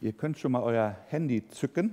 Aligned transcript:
Ihr 0.00 0.12
könnt 0.12 0.38
schon 0.38 0.52
mal 0.52 0.62
euer 0.62 0.96
Handy 1.08 1.48
zücken. 1.48 1.92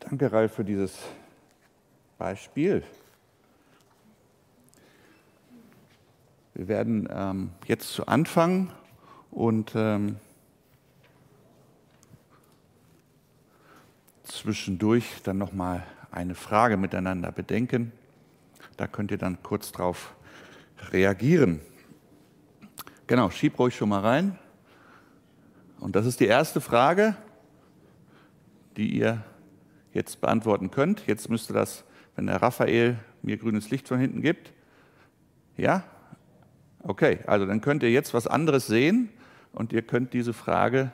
Danke, 0.00 0.32
Ralf, 0.32 0.54
für 0.54 0.64
dieses 0.64 0.96
Beispiel. 2.16 2.82
Wir 6.54 6.66
werden 6.66 7.06
ähm, 7.12 7.50
jetzt 7.66 7.92
zu 7.92 8.06
Anfang 8.06 8.72
und 9.30 9.72
ähm, 9.74 10.16
zwischendurch 14.22 15.20
dann 15.24 15.36
noch 15.36 15.52
mal 15.52 15.86
eine 16.10 16.34
Frage 16.34 16.78
miteinander 16.78 17.32
bedenken. 17.32 17.92
Da 18.78 18.86
könnt 18.86 19.10
ihr 19.10 19.18
dann 19.18 19.42
kurz 19.42 19.72
drauf 19.72 20.14
reagieren. 20.92 21.60
Genau, 23.06 23.30
schieb 23.30 23.58
ruhig 23.58 23.76
schon 23.76 23.88
mal 23.88 24.00
rein. 24.00 24.38
Und 25.80 25.96
das 25.96 26.06
ist 26.06 26.20
die 26.20 26.26
erste 26.26 26.60
Frage, 26.60 27.16
die 28.76 28.96
ihr 28.96 29.24
jetzt 29.92 30.20
beantworten 30.20 30.70
könnt. 30.70 31.06
Jetzt 31.06 31.30
müsste 31.30 31.52
das, 31.52 31.84
wenn 32.16 32.26
der 32.26 32.42
Raphael 32.42 32.98
mir 33.22 33.36
grünes 33.36 33.70
Licht 33.70 33.88
von 33.88 33.98
hinten 33.98 34.22
gibt. 34.22 34.52
Ja? 35.56 35.84
Okay, 36.82 37.20
also 37.26 37.46
dann 37.46 37.60
könnt 37.60 37.82
ihr 37.82 37.90
jetzt 37.90 38.14
was 38.14 38.26
anderes 38.26 38.66
sehen 38.66 39.08
und 39.52 39.72
ihr 39.72 39.82
könnt 39.82 40.12
diese 40.12 40.32
Frage 40.32 40.92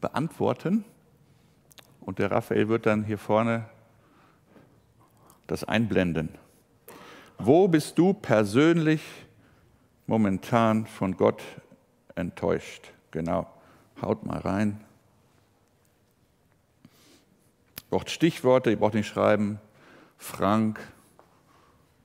beantworten. 0.00 0.84
Und 2.00 2.18
der 2.18 2.30
Raphael 2.30 2.68
wird 2.68 2.86
dann 2.86 3.04
hier 3.04 3.18
vorne 3.18 3.66
das 5.46 5.64
einblenden. 5.64 6.30
Wo 7.38 7.68
bist 7.68 7.98
du 7.98 8.12
persönlich 8.12 9.02
momentan 10.06 10.86
von 10.86 11.16
Gott 11.16 11.42
enttäuscht? 12.14 12.92
Genau, 13.10 13.46
haut 14.00 14.24
mal 14.24 14.38
rein. 14.38 14.80
Braucht 17.90 18.10
Stichworte, 18.10 18.70
ihr 18.70 18.78
braucht 18.78 18.94
nicht 18.94 19.06
schreiben, 19.06 19.60
Frank, 20.16 20.80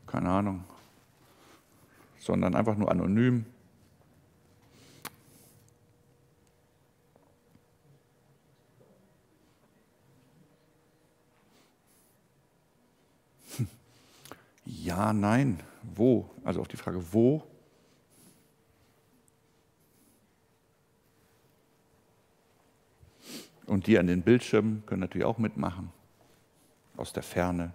keine 0.07 0.29
Ahnung, 0.29 0.63
sondern 2.19 2.55
einfach 2.55 2.75
nur 2.75 2.91
anonym. 2.91 3.45
Ja, 14.71 15.13
nein, 15.13 15.59
wo? 15.81 16.29
Also 16.43 16.61
auf 16.61 16.67
die 16.67 16.77
Frage, 16.77 17.01
wo? 17.11 17.43
Und 23.65 23.87
die 23.87 23.97
an 23.97 24.05
den 24.05 24.21
Bildschirmen 24.21 24.83
können 24.85 25.01
natürlich 25.01 25.25
auch 25.25 25.39
mitmachen, 25.39 25.91
aus 26.97 27.13
der 27.13 27.23
Ferne. 27.23 27.73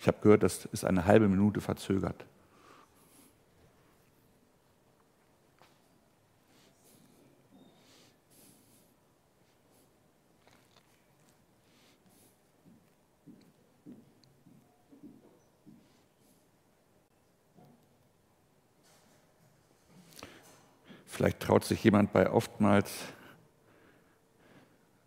Ich 0.00 0.08
habe 0.08 0.18
gehört, 0.22 0.42
das 0.42 0.64
ist 0.66 0.84
eine 0.84 1.06
halbe 1.06 1.28
Minute 1.28 1.60
verzögert. 1.60 2.26
Vielleicht 21.14 21.38
traut 21.38 21.64
sich 21.64 21.84
jemand 21.84 22.12
bei 22.12 22.28
oftmals 22.28 22.92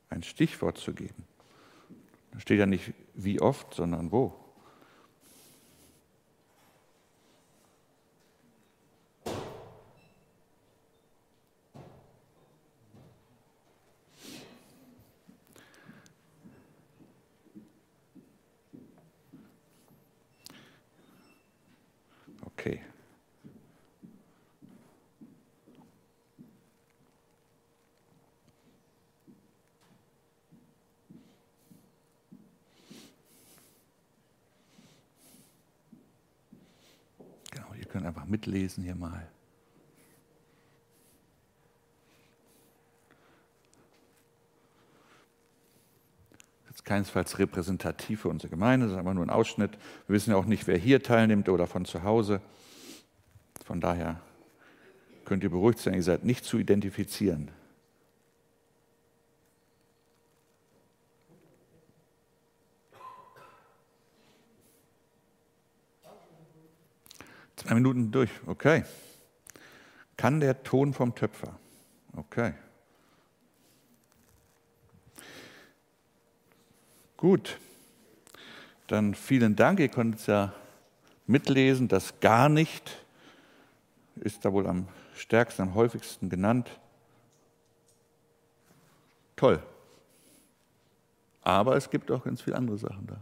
ein 0.08 0.24
Stichwort 0.24 0.78
zu 0.78 0.94
geben. 0.94 1.26
Da 2.32 2.40
steht 2.40 2.60
ja 2.60 2.66
nicht 2.66 2.94
wie 3.14 3.42
oft, 3.42 3.74
sondern 3.74 4.10
wo. 4.14 4.34
Mitlesen 38.48 38.84
hier 38.84 38.96
mal. 38.96 39.28
Das 46.68 46.78
ist 46.78 46.86
keinesfalls 46.86 47.40
repräsentativ 47.40 48.22
für 48.22 48.30
unsere 48.30 48.50
Gemeinde, 48.50 48.86
das 48.86 48.94
ist 48.94 49.00
einfach 49.00 49.14
nur 49.14 49.26
ein 49.26 49.30
Ausschnitt. 49.30 49.72
Wir 50.08 50.16
wissen 50.16 50.32
ja 50.32 50.38
auch 50.38 50.46
nicht, 50.46 50.68
wer 50.68 50.78
hier 50.78 51.04
teilnimmt 51.04 51.50
oder 51.50 51.68
von 51.68 51.86
zu 51.86 52.04
Hause. 52.04 52.42
Von 53.66 53.82
daher 53.82 54.22
könnt 55.26 55.44
ihr 55.44 55.50
beruhigt 55.50 55.80
sein, 55.80 55.94
ihr 55.94 56.04
seid 56.04 56.24
nicht 56.24 56.46
zu 56.46 56.58
identifizieren. 56.58 57.52
Zwei 67.58 67.74
Minuten 67.74 68.12
durch, 68.12 68.30
okay. 68.46 68.86
Kann 70.16 70.40
der 70.40 70.64
Ton 70.64 70.94
vom 70.94 71.14
Töpfer? 71.14 71.60
Okay. 72.16 72.54
Gut, 77.18 77.58
dann 78.88 79.16
vielen 79.16 79.56
Dank. 79.56 79.80
Ihr 79.80 79.90
konntet 79.90 80.22
es 80.22 80.28
ja 80.28 80.54
mitlesen. 81.26 81.88
Das 81.88 82.20
gar 82.20 82.48
nicht 82.48 83.04
ist 84.16 84.46
da 84.46 84.54
wohl 84.54 84.68
am 84.68 84.88
stärksten, 85.16 85.64
am 85.64 85.76
häufigsten 85.76 86.30
genannt. 86.30 86.70
Toll. 89.36 89.62
Aber 91.42 91.76
es 91.76 91.90
gibt 91.90 92.12
auch 92.12 92.24
ganz 92.24 92.42
viele 92.42 92.56
andere 92.56 92.78
Sachen 92.78 93.08
da. 93.08 93.20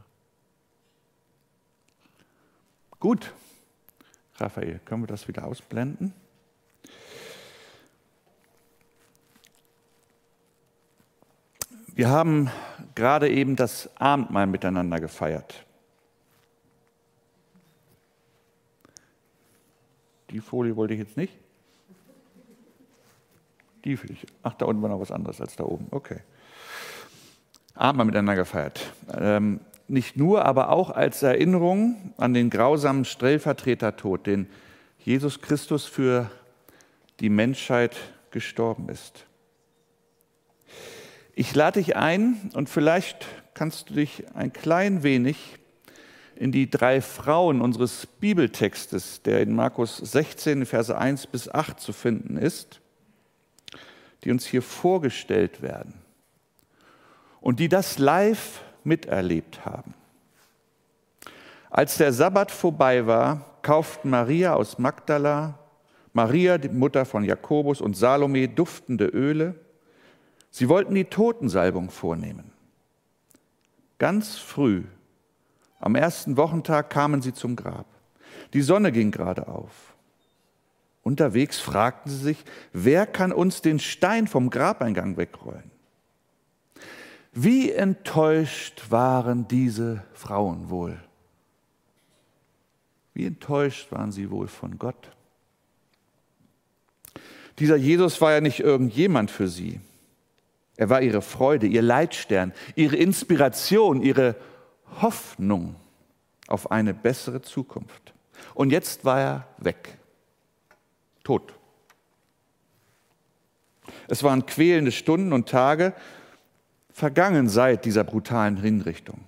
Gut. 3.00 3.34
Raphael, 4.38 4.79
können 4.85 5.03
wir 5.03 5.07
das 5.07 5.28
wieder 5.28 5.46
ausblenden? 5.46 6.13
Wir 11.88 12.09
haben 12.09 12.51
gerade 12.94 13.29
eben 13.29 13.56
das 13.56 13.90
Abendmahl 13.96 14.47
miteinander 14.47 15.00
gefeiert. 15.00 15.66
Die 20.29 20.41
Folie 20.41 20.75
wollte 20.75 20.94
ich 20.94 21.00
jetzt 21.00 21.16
nicht. 21.16 21.34
Die 23.85 24.02
will 24.02 24.12
ich. 24.12 24.25
Ach, 24.44 24.53
da 24.56 24.66
unten 24.66 24.81
war 24.81 24.90
noch 24.90 25.00
was 25.00 25.12
anderes 25.12 25.40
als 25.40 25.56
da 25.56 25.63
oben. 25.63 25.88
Okay. 25.91 26.19
Abendmahl 27.75 28.07
miteinander 28.07 28.35
gefeiert. 28.35 28.91
Ähm, 29.17 29.62
nicht 29.88 30.18
nur, 30.18 30.46
aber 30.46 30.69
auch 30.69 30.90
als 30.90 31.22
Erinnerung 31.23 32.13
an 32.18 32.34
den 32.34 32.50
grausamen 32.50 33.05
Stellvertretertod, 33.05 34.26
den 34.26 34.47
Jesus 34.99 35.41
Christus 35.41 35.85
für 35.85 36.29
die 37.20 37.29
Menschheit 37.29 37.96
gestorben 38.32 38.90
ist. 38.90 39.26
Ich 41.35 41.53
lade 41.53 41.79
dich 41.79 41.96
ein 41.96 42.49
und 42.53 42.70
vielleicht 42.70 43.26
kannst 43.53 43.90
du 43.90 43.93
dich 43.96 44.23
ein 44.34 44.53
klein 44.53 45.03
wenig 45.03 45.58
in 46.35 46.52
die 46.52 46.70
drei 46.70 47.02
Frauen 47.02 47.61
unseres 47.61 48.08
Bibeltextes, 48.08 49.22
der 49.22 49.41
in 49.41 49.53
Markus 49.55 49.97
16, 49.97 50.66
Verse 50.66 50.97
1 50.97 51.28
bis 51.28 51.49
8 51.49 51.79
zu 51.79 51.93
finden 51.93 52.37
ist, 52.37 52.82
die 54.23 54.32
uns 54.32 54.46
hier 54.46 54.61
vorgestellt 54.61 55.61
werden 55.61 55.93
und 57.40 57.59
die 57.59 57.70
das 57.70 57.99
live 57.99 58.61
miterlebt 58.85 59.66
haben. 59.66 59.93
Als 61.70 61.97
der 61.97 62.14
Sabbat 62.14 62.52
vorbei 62.52 63.05
war, 63.05 63.58
kauften 63.61 64.09
Maria 64.09 64.53
aus 64.53 64.79
Magdala, 64.79 65.59
Maria, 66.14 66.58
die 66.58 66.70
Mutter 66.70 67.03
von 67.03 67.26
Jakobus 67.26 67.82
und 67.82 67.97
Salome 67.97 68.47
duftende 68.47 69.08
Öle. 69.08 69.55
Sie 70.49 70.70
wollten 70.70 70.96
die 70.96 71.05
Totensalbung 71.05 71.90
vornehmen. 71.90 72.53
Ganz 73.97 74.37
früh, 74.37 74.84
am 75.79 75.96
ersten 75.96 76.37
Wochentag, 76.37 76.90
kamen 76.90 77.22
sie 77.22 77.34
zum 77.34 77.58
Grab. 77.58 77.85
Die 78.53 78.61
Sonne 78.61 78.93
ging 78.93 79.11
gerade 79.11 79.47
auf. 79.49 79.93
Unterwegs 81.03 81.59
fragten 81.59 82.09
sie 82.09 82.23
sich, 82.23 82.46
wer 82.72 83.05
kann 83.05 83.32
uns 83.32 83.61
den 83.61 83.79
Stein 83.79 84.28
vom 84.28 84.49
Grabeingang 84.49 85.17
wegrollen? 85.17 85.70
Wie 87.37 87.70
enttäuscht 87.70 88.90
waren 88.90 89.46
diese 89.49 90.02
Frauen 90.14 90.70
wohl? 90.70 90.97
Wie 93.14 93.26
enttäuscht 93.26 93.91
waren 93.91 94.14
sie 94.14 94.32
wohl 94.32 94.47
von 94.47 94.79
Gott? 94.79 95.11
Dieser 97.59 97.76
Jesus 97.76 98.22
war 98.22 98.32
ja 98.32 98.40
nicht 98.40 98.61
irgendjemand 98.61 99.32
für 99.32 99.49
sie. 99.49 99.82
Er 100.78 100.90
war 100.90 101.02
ihre 101.02 101.22
Freude, 101.22 101.67
ihr 101.67 101.82
Leitstern, 101.82 102.53
ihre 102.73 102.96
Inspiration, 102.96 104.02
ihre 104.02 104.37
Hoffnung 105.02 105.76
auf 106.47 106.72
eine 106.72 106.93
bessere 106.93 107.41
Zukunft. 107.41 108.14
Und 108.53 108.72
jetzt 108.72 109.03
war 109.03 109.20
er 109.20 109.47
weg, 109.58 109.97
tot. 111.26 111.53
Es 114.08 114.23
waren 114.23 114.46
quälende 114.46 114.93
Stunden 114.93 115.34
und 115.34 115.49
Tage 115.49 115.93
vergangen 116.96 117.50
seit 117.50 117.84
dieser 117.84 118.06
brutalen 118.06 118.56
Hinrichtung. 118.56 119.20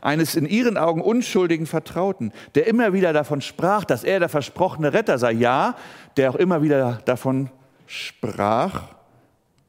Eines 0.00 0.34
in 0.34 0.46
ihren 0.46 0.78
Augen 0.78 1.02
unschuldigen 1.02 1.66
Vertrauten, 1.66 2.32
der 2.54 2.66
immer 2.66 2.94
wieder 2.94 3.12
davon 3.12 3.42
sprach, 3.42 3.84
dass 3.84 4.02
er 4.02 4.18
der 4.18 4.30
versprochene 4.30 4.94
Retter 4.94 5.18
sei. 5.18 5.32
Ja, 5.32 5.76
der 6.16 6.30
auch 6.30 6.36
immer 6.36 6.62
wieder 6.62 7.02
davon 7.04 7.50
sprach, 7.86 8.94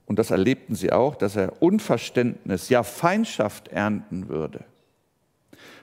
und 0.06 0.18
das 0.20 0.32
erlebten 0.32 0.74
sie 0.74 0.94
auch, 0.94 1.16
dass 1.16 1.36
er 1.36 1.62
Unverständnis, 1.62 2.70
ja 2.70 2.82
Feindschaft 2.84 3.68
ernten 3.68 4.30
würde, 4.30 4.64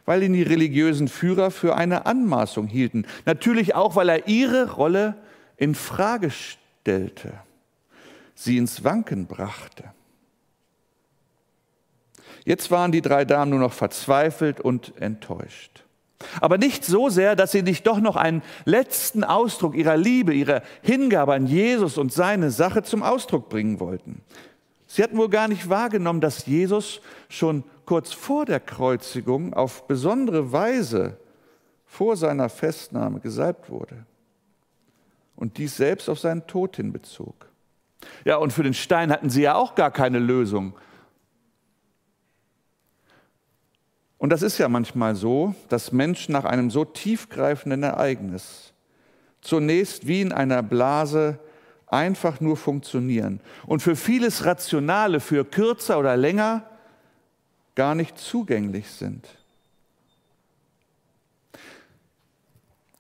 weil 0.07 0.23
ihn 0.23 0.33
die 0.33 0.43
religiösen 0.43 1.09
Führer 1.09 1.51
für 1.51 1.77
eine 1.77 2.07
Anmaßung 2.07 2.69
hielten. 2.69 3.05
Natürlich 3.27 3.75
auch, 3.75 3.97
weil 3.97 4.09
er 4.09 4.29
ihre 4.29 4.73
Rolle 4.73 5.15
in 5.59 5.75
Frage 5.75 6.31
stellte, 6.31 7.35
sie 8.35 8.57
ins 8.57 8.83
Wanken 8.83 9.27
brachte. 9.27 9.85
Jetzt 12.45 12.71
waren 12.71 12.93
die 12.93 13.03
drei 13.03 13.25
Damen 13.25 13.51
nur 13.51 13.61
noch 13.61 13.73
verzweifelt 13.73 14.61
und 14.61 14.93
enttäuscht. 15.01 15.85
Aber 16.41 16.59
nicht 16.59 16.85
so 16.85 17.09
sehr, 17.09 17.37
dass 17.37 17.53
sie 17.53 17.63
nicht 17.63 17.87
doch 17.87 18.01
noch 18.01 18.17
einen 18.17 18.43
letzten 18.65 19.25
Ausdruck 19.25 19.75
ihrer 19.75 19.97
Liebe, 19.97 20.33
ihrer 20.33 20.63
Hingabe 20.83 21.35
an 21.35 21.47
Jesus 21.47 21.99
und 21.99 22.13
seine 22.13 22.51
Sache 22.51 22.83
zum 22.83 23.03
Ausdruck 23.03 23.49
bringen 23.49 23.81
wollten. 23.81 24.23
Sie 24.87 25.03
hatten 25.03 25.19
wohl 25.19 25.29
gar 25.29 25.49
nicht 25.49 25.69
wahrgenommen, 25.69 26.21
dass 26.21 26.47
Jesus 26.47 27.01
schon 27.29 27.65
kurz 27.85 28.13
vor 28.13 28.45
der 28.45 28.61
Kreuzigung 28.61 29.53
auf 29.53 29.87
besondere 29.87 30.53
Weise 30.53 31.19
vor 31.85 32.17
seiner 32.17 32.49
Festnahme 32.49 33.21
gesalbt 33.21 33.71
wurde 33.71 34.07
und 35.37 35.59
dies 35.59 35.77
selbst 35.77 36.09
auf 36.09 36.19
seinen 36.19 36.47
Tod 36.47 36.77
hinbezog. 36.77 37.49
Ja, 38.25 38.37
und 38.37 38.53
für 38.53 38.63
den 38.63 38.75
Stein 38.75 39.11
hatten 39.11 39.31
sie 39.31 39.43
ja 39.43 39.55
auch 39.55 39.75
gar 39.75 39.91
keine 39.91 40.19
Lösung. 40.19 40.75
Und 44.25 44.31
das 44.31 44.41
ist 44.41 44.57
ja 44.57 44.71
manchmal 44.71 45.15
so, 45.15 45.55
dass 45.69 45.93
Menschen 45.93 46.33
nach 46.33 46.47
einem 46.47 46.71
so 46.71 46.87
tiefgreifenden 46.87 47.83
Ereignis 47.83 48.73
zunächst 49.43 50.07
wie 50.07 50.23
in 50.23 50.33
einer 50.33 50.63
Blase 50.63 51.39
einfach 51.89 52.41
nur 52.41 52.57
funktionieren 52.57 53.43
und 53.67 53.83
für 53.83 53.97
vieles 53.97 54.47
Rationale, 54.47 55.21
für 55.21 55.45
kürzer 55.45 55.99
oder 55.99 56.17
länger 56.17 56.67
gar 57.75 57.95
nicht 57.95 58.17
zugänglich 58.17 58.89
sind. 58.89 59.29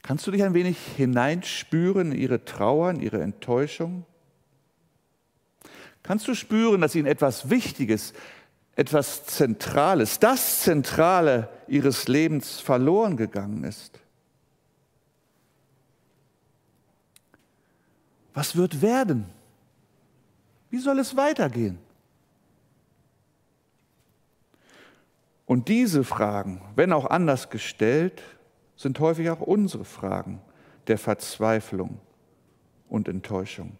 Kannst 0.02 0.26
du 0.26 0.30
dich 0.30 0.42
ein 0.42 0.52
wenig 0.52 0.76
hineinspüren 0.94 2.12
in 2.12 2.18
ihre 2.18 2.44
Trauer, 2.44 2.90
in 2.90 3.00
ihre 3.00 3.22
Enttäuschung? 3.22 4.04
Kannst 6.02 6.28
du 6.28 6.34
spüren, 6.34 6.82
dass 6.82 6.94
ihnen 6.94 7.06
etwas 7.06 7.48
Wichtiges, 7.48 8.12
etwas 8.76 9.26
Zentrales, 9.26 10.18
das 10.18 10.60
Zentrale 10.62 11.48
ihres 11.68 12.08
Lebens 12.08 12.60
verloren 12.60 13.16
gegangen 13.16 13.64
ist. 13.64 14.00
Was 18.34 18.56
wird 18.56 18.82
werden? 18.82 19.26
Wie 20.70 20.78
soll 20.78 20.98
es 20.98 21.16
weitergehen? 21.16 21.78
Und 25.46 25.68
diese 25.68 26.02
Fragen, 26.02 26.60
wenn 26.74 26.92
auch 26.92 27.06
anders 27.06 27.50
gestellt, 27.50 28.22
sind 28.76 28.98
häufig 28.98 29.30
auch 29.30 29.40
unsere 29.40 29.84
Fragen 29.84 30.40
der 30.88 30.98
Verzweiflung 30.98 32.00
und 32.88 33.08
Enttäuschung. 33.08 33.76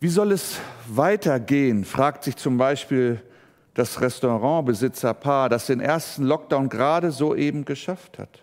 Wie 0.00 0.08
soll 0.08 0.30
es 0.30 0.58
weitergehen, 0.86 1.84
fragt 1.84 2.22
sich 2.22 2.36
zum 2.36 2.56
Beispiel 2.56 3.20
das 3.78 4.00
Restaurantbesitzerpaar, 4.00 5.48
das 5.48 5.66
den 5.66 5.78
ersten 5.78 6.24
Lockdown 6.24 6.68
gerade 6.68 7.12
soeben 7.12 7.64
geschafft 7.64 8.18
hat. 8.18 8.42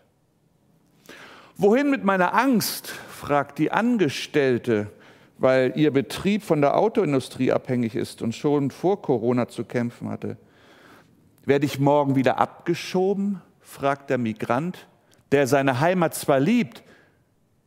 Wohin 1.57 1.89
mit 1.89 2.05
meiner 2.05 2.33
Angst? 2.33 2.87
fragt 2.87 3.57
die 3.59 3.71
Angestellte, 3.71 4.87
weil 5.37 5.73
ihr 5.75 5.91
Betrieb 5.91 6.41
von 6.41 6.61
der 6.61 6.77
Autoindustrie 6.77 7.51
abhängig 7.51 7.95
ist 7.95 8.21
und 8.21 8.33
schon 8.33 8.71
vor 8.71 9.01
Corona 9.01 9.49
zu 9.49 9.65
kämpfen 9.65 10.09
hatte. 10.09 10.37
Werde 11.43 11.65
ich 11.65 11.79
morgen 11.79 12.15
wieder 12.15 12.37
abgeschoben? 12.37 13.41
fragt 13.59 14.09
der 14.09 14.17
Migrant, 14.17 14.87
der 15.33 15.47
seine 15.47 15.81
Heimat 15.81 16.13
zwar 16.13 16.39
liebt, 16.39 16.81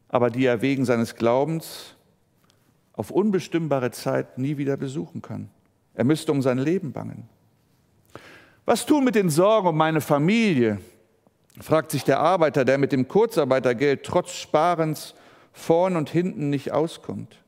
aber 0.09 0.31
die 0.31 0.47
er 0.47 0.63
wegen 0.63 0.87
seines 0.87 1.17
Glaubens 1.17 1.97
auf 2.95 3.11
unbestimmbare 3.11 3.91
Zeit 3.91 4.39
nie 4.39 4.57
wieder 4.57 4.79
besuchen 4.79 5.21
kann. 5.21 5.51
Er 5.93 6.05
müsste 6.05 6.33
um 6.33 6.41
sein 6.41 6.59
Leben 6.59 6.93
bangen. 6.93 7.29
Was 8.69 8.85
tun 8.85 9.03
mit 9.03 9.15
den 9.15 9.31
Sorgen 9.31 9.69
um 9.69 9.79
meine 9.79 10.03
Familie? 10.03 10.79
fragt 11.59 11.91
sich 11.91 12.05
der 12.05 12.21
Arbeiter, 12.21 12.67
der 12.67 12.77
mit 12.77 12.93
dem 12.93 13.09
Kurzarbeitergeld 13.09 14.05
trotz 14.05 14.33
Sparens 14.33 15.15
vorn 15.55 15.97
und 15.97 16.11
hinten 16.11 16.51
nicht 16.51 16.71
auskommt. 16.71 17.43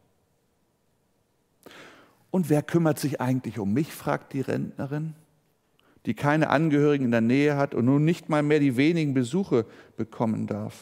Und 2.31 2.49
wer 2.49 2.63
kümmert 2.63 2.99
sich 2.99 3.21
eigentlich 3.21 3.59
um 3.59 3.75
mich? 3.75 3.93
fragt 3.93 4.33
die 4.33 4.41
Rentnerin, 4.41 5.15
die 6.07 6.15
keine 6.15 6.49
Angehörigen 6.49 7.05
in 7.05 7.11
der 7.11 7.21
Nähe 7.21 7.59
hat 7.59 7.75
und 7.75 7.85
nun 7.85 8.03
nicht 8.03 8.31
mal 8.31 8.43
mehr 8.43 8.59
die 8.59 8.79
wenigen 8.79 9.13
Besuche 9.13 9.67
bekommen 9.99 10.47
darf. 10.47 10.75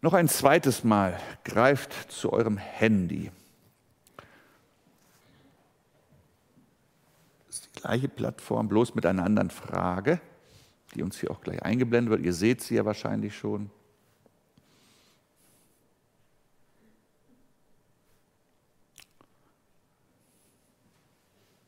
Noch 0.00 0.14
ein 0.14 0.26
zweites 0.26 0.82
Mal 0.82 1.16
greift 1.44 2.10
zu 2.10 2.32
eurem 2.32 2.56
Handy. 2.56 3.30
Gleiche 7.86 8.08
Plattform, 8.08 8.68
bloß 8.68 8.96
mit 8.96 9.06
einer 9.06 9.22
anderen 9.22 9.50
Frage, 9.50 10.20
die 10.94 11.04
uns 11.04 11.20
hier 11.20 11.30
auch 11.30 11.40
gleich 11.40 11.62
eingeblendet 11.62 12.10
wird. 12.10 12.26
Ihr 12.26 12.32
seht 12.32 12.60
sie 12.60 12.74
ja 12.74 12.84
wahrscheinlich 12.84 13.36
schon. 13.36 13.70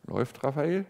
Läuft 0.07 0.43
Raphael? 0.43 0.87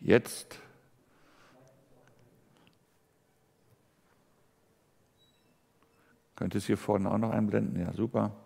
Jetzt. 0.00 0.58
Könnte 6.34 6.58
es 6.58 6.66
hier 6.66 6.76
vorne 6.76 7.10
auch 7.10 7.18
noch 7.18 7.30
einblenden? 7.30 7.80
Ja, 7.80 7.92
super. 7.92 8.45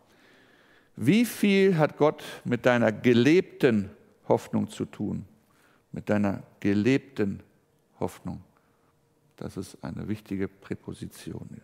Wie 1.03 1.25
viel 1.25 1.79
hat 1.79 1.97
Gott 1.97 2.23
mit 2.45 2.67
deiner 2.67 2.93
gelebten 2.93 3.89
Hoffnung 4.29 4.69
zu 4.69 4.85
tun? 4.85 5.25
Mit 5.93 6.11
deiner 6.11 6.43
gelebten 6.61 7.43
Hoffnung. 7.99 8.43
Das 9.37 9.57
ist 9.57 9.83
eine 9.83 10.09
wichtige 10.09 10.47
Präposition. 10.47 11.63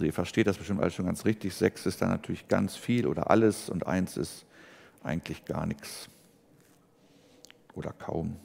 Also 0.00 0.06
ihr 0.06 0.14
versteht 0.14 0.46
das 0.46 0.56
bestimmt 0.56 0.80
alles 0.80 0.94
schon 0.94 1.04
ganz 1.04 1.26
richtig. 1.26 1.52
Sechs 1.52 1.84
ist 1.84 2.00
dann 2.00 2.08
natürlich 2.08 2.48
ganz 2.48 2.74
viel 2.74 3.06
oder 3.06 3.30
alles 3.30 3.68
und 3.68 3.86
eins 3.86 4.16
ist 4.16 4.46
eigentlich 5.02 5.44
gar 5.44 5.66
nichts 5.66 6.08
oder 7.74 7.92
kaum. 7.92 8.38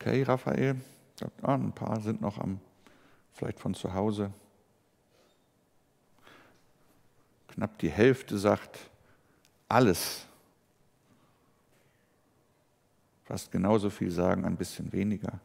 Okay, 0.00 0.22
Raphael. 0.22 0.76
Ah, 1.42 1.54
ein 1.54 1.72
paar 1.72 2.00
sind 2.00 2.20
noch 2.20 2.38
am, 2.38 2.60
vielleicht 3.32 3.58
von 3.58 3.74
zu 3.74 3.92
Hause. 3.92 4.32
Knapp 7.48 7.76
die 7.80 7.90
Hälfte 7.90 8.38
sagt 8.38 8.78
alles. 9.68 10.24
Fast 13.24 13.50
genauso 13.50 13.90
viel 13.90 14.12
sagen, 14.12 14.44
ein 14.44 14.56
bisschen 14.56 14.92
weniger. 14.92 15.40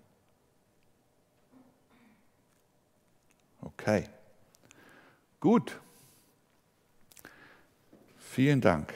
Okay. 3.61 4.07
Gut. 5.39 5.79
Vielen 8.19 8.61
Dank. 8.61 8.93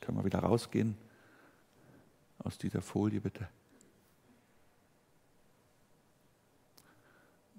Können 0.00 0.16
wir 0.16 0.24
wieder 0.24 0.38
rausgehen 0.38 1.01
aus 2.44 2.58
dieser 2.58 2.82
Folie, 2.82 3.20
bitte? 3.20 3.48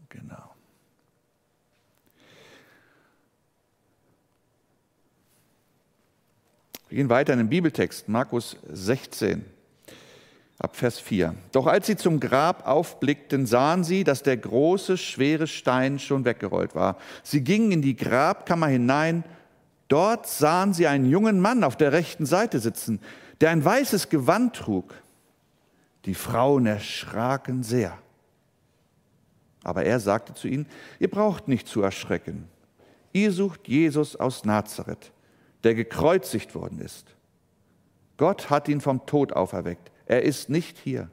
Genau. 0.09 0.53
Wir 6.89 6.97
gehen 6.97 7.09
weiter 7.09 7.33
in 7.33 7.39
den 7.39 7.49
Bibeltext, 7.49 8.07
Markus 8.07 8.55
16, 8.71 9.43
ab 10.59 10.75
Vers 10.75 10.99
4. 10.99 11.33
Doch 11.51 11.65
als 11.65 11.87
sie 11.87 11.95
zum 11.95 12.19
Grab 12.19 12.67
aufblickten, 12.67 13.47
sahen 13.47 13.83
sie, 13.83 14.03
dass 14.03 14.21
der 14.21 14.37
große, 14.37 14.97
schwere 14.97 15.47
Stein 15.47 15.97
schon 15.97 16.23
weggerollt 16.23 16.75
war. 16.75 16.97
Sie 17.23 17.41
gingen 17.41 17.71
in 17.71 17.81
die 17.81 17.95
Grabkammer 17.95 18.67
hinein. 18.67 19.23
Dort 19.87 20.27
sahen 20.27 20.75
sie 20.75 20.85
einen 20.85 21.09
jungen 21.09 21.39
Mann 21.39 21.63
auf 21.63 21.77
der 21.77 21.93
rechten 21.93 22.27
Seite 22.27 22.59
sitzen, 22.59 22.99
der 23.43 23.51
ein 23.51 23.63
weißes 23.63 24.07
Gewand 24.07 24.55
trug. 24.55 24.95
Die 26.05 26.15
Frauen 26.15 26.65
erschraken 26.65 27.61
sehr. 27.61 27.99
Aber 29.63 29.83
er 29.83 29.99
sagte 29.99 30.33
zu 30.33 30.47
ihnen, 30.47 30.65
ihr 30.99 31.09
braucht 31.09 31.47
nicht 31.47 31.67
zu 31.67 31.81
erschrecken. 31.81 32.47
Ihr 33.11 33.31
sucht 33.31 33.67
Jesus 33.67 34.15
aus 34.15 34.45
Nazareth 34.45 35.11
der 35.63 35.75
gekreuzigt 35.75 36.55
worden 36.55 36.79
ist. 36.79 37.15
Gott 38.17 38.49
hat 38.49 38.67
ihn 38.67 38.81
vom 38.81 39.05
Tod 39.05 39.33
auferweckt. 39.33 39.91
Er 40.05 40.23
ist 40.23 40.49
nicht 40.49 40.77
hier. 40.77 41.09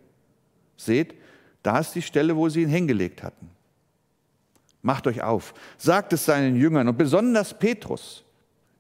Seht, 0.77 1.15
da 1.63 1.79
ist 1.79 1.95
die 1.95 2.03
Stelle, 2.03 2.37
wo 2.37 2.49
sie 2.49 2.63
ihn 2.63 2.69
hingelegt 2.69 3.23
hatten. 3.23 3.49
Macht 4.83 5.07
euch 5.07 5.23
auf, 5.23 5.55
sagt 5.79 6.13
es 6.13 6.25
seinen 6.25 6.57
Jüngern 6.57 6.89
und 6.89 6.97
besonders 6.97 7.57
Petrus. 7.57 8.25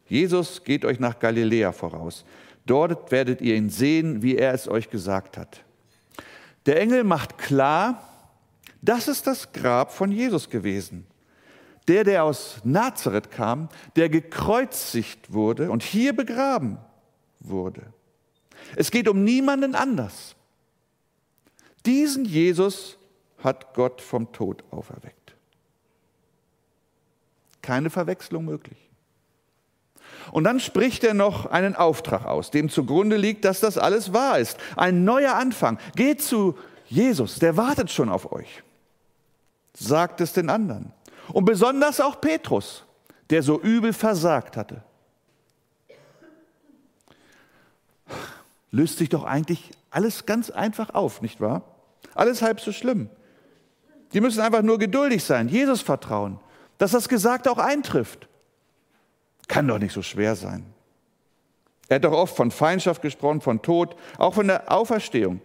Jesus 0.06 0.64
geht 0.64 0.84
euch 0.84 0.98
nach 0.98 1.18
Galiläa 1.18 1.72
voraus. 1.72 2.24
Dort 2.66 3.10
werdet 3.10 3.40
ihr 3.40 3.56
ihn 3.56 3.70
sehen, 3.70 4.22
wie 4.22 4.36
er 4.36 4.54
es 4.54 4.68
euch 4.68 4.90
gesagt 4.90 5.36
hat. 5.36 5.64
Der 6.66 6.80
Engel 6.80 7.04
macht 7.04 7.38
klar, 7.38 8.06
das 8.82 9.08
ist 9.08 9.26
das 9.26 9.52
Grab 9.52 9.92
von 9.92 10.12
Jesus 10.12 10.50
gewesen 10.50 11.06
der, 11.90 12.04
der 12.04 12.24
aus 12.24 12.60
Nazareth 12.64 13.30
kam, 13.30 13.68
der 13.96 14.08
gekreuzigt 14.08 15.32
wurde 15.32 15.70
und 15.70 15.82
hier 15.82 16.14
begraben 16.14 16.78
wurde. 17.40 17.92
Es 18.76 18.90
geht 18.90 19.08
um 19.08 19.24
niemanden 19.24 19.74
anders. 19.74 20.36
Diesen 21.86 22.24
Jesus 22.24 22.98
hat 23.38 23.74
Gott 23.74 24.00
vom 24.00 24.30
Tod 24.32 24.62
auferweckt. 24.70 25.34
Keine 27.62 27.90
Verwechslung 27.90 28.44
möglich. 28.44 28.89
Und 30.32 30.44
dann 30.44 30.60
spricht 30.60 31.04
er 31.04 31.14
noch 31.14 31.46
einen 31.46 31.74
Auftrag 31.74 32.24
aus, 32.24 32.50
dem 32.50 32.68
zugrunde 32.68 33.16
liegt, 33.16 33.44
dass 33.44 33.60
das 33.60 33.78
alles 33.78 34.12
wahr 34.12 34.38
ist. 34.38 34.58
Ein 34.76 35.04
neuer 35.04 35.34
Anfang. 35.34 35.78
Geht 35.96 36.22
zu 36.22 36.56
Jesus, 36.86 37.38
der 37.38 37.56
wartet 37.56 37.90
schon 37.90 38.08
auf 38.08 38.32
euch. 38.32 38.62
Sagt 39.74 40.20
es 40.20 40.32
den 40.32 40.50
anderen. 40.50 40.92
Und 41.32 41.44
besonders 41.44 42.00
auch 42.00 42.20
Petrus, 42.20 42.84
der 43.30 43.42
so 43.42 43.60
übel 43.60 43.92
versagt 43.92 44.56
hatte. 44.56 44.82
Löst 48.72 48.98
sich 48.98 49.08
doch 49.08 49.24
eigentlich 49.24 49.70
alles 49.90 50.26
ganz 50.26 50.50
einfach 50.50 50.94
auf, 50.94 51.22
nicht 51.22 51.40
wahr? 51.40 51.62
Alles 52.14 52.42
halb 52.42 52.60
so 52.60 52.72
schlimm. 52.72 53.08
Die 54.12 54.20
müssen 54.20 54.40
einfach 54.40 54.62
nur 54.62 54.78
geduldig 54.78 55.22
sein, 55.22 55.48
Jesus 55.48 55.82
vertrauen, 55.82 56.40
dass 56.78 56.92
das 56.92 57.08
Gesagte 57.08 57.50
auch 57.50 57.58
eintrifft. 57.58 58.28
Kann 59.50 59.66
doch 59.66 59.80
nicht 59.80 59.92
so 59.92 60.00
schwer 60.00 60.36
sein. 60.36 60.64
Er 61.88 61.96
hat 61.96 62.04
doch 62.04 62.12
oft 62.12 62.36
von 62.36 62.52
Feindschaft 62.52 63.02
gesprochen, 63.02 63.40
von 63.40 63.60
Tod, 63.62 63.96
auch 64.16 64.32
von 64.32 64.46
der 64.46 64.70
Auferstehung. 64.70 65.42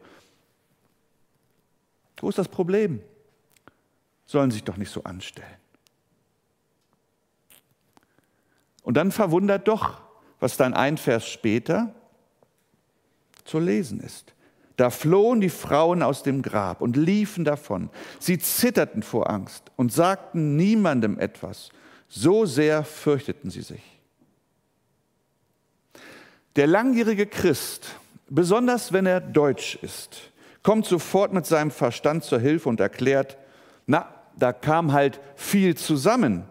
Wo 2.18 2.30
ist 2.30 2.38
das 2.38 2.48
Problem? 2.48 3.02
Sollen 4.28 4.52
sich 4.52 4.64
doch 4.64 4.78
nicht 4.78 4.92
so 4.92 5.04
anstellen. 5.04 5.58
Und 8.84 8.96
dann 8.96 9.12
verwundert 9.12 9.68
doch, 9.68 10.04
was 10.40 10.56
dann 10.56 10.76
ein 10.76 10.98
Vers 10.98 11.28
später 11.28 11.96
zu 13.44 13.58
lesen 13.58 14.02
ist. 14.02 14.36
Da 14.78 14.92
flohen 14.92 15.42
die 15.42 15.50
Frauen 15.50 16.04
aus 16.04 16.22
dem 16.22 16.44
Grab 16.44 16.82
und 16.82 16.96
liefen 16.96 17.44
davon. 17.44 17.90
Sie 18.20 18.38
zitterten 18.38 19.02
vor 19.02 19.32
Angst 19.32 19.72
und 19.78 19.92
sagten 19.92 20.56
niemandem 20.56 21.18
etwas. 21.18 21.72
So 22.08 22.46
sehr 22.46 22.84
fürchteten 22.84 23.50
sie 23.50 23.62
sich. 23.62 23.82
Der 26.56 26.68
langjährige 26.68 27.26
Christ, 27.26 27.88
besonders 28.30 28.94
wenn 28.94 29.06
er 29.06 29.20
deutsch 29.20 29.78
ist, 29.82 30.32
kommt 30.64 30.86
sofort 30.86 31.34
mit 31.34 31.46
seinem 31.46 31.72
Verstand 31.72 32.24
zur 32.24 32.40
Hilfe 32.40 32.70
und 32.70 32.80
erklärt, 32.80 33.38
na, 33.86 34.08
da 34.38 34.54
kam 34.54 34.94
halt 34.94 35.20
viel 35.36 35.76
zusammen 35.76 36.46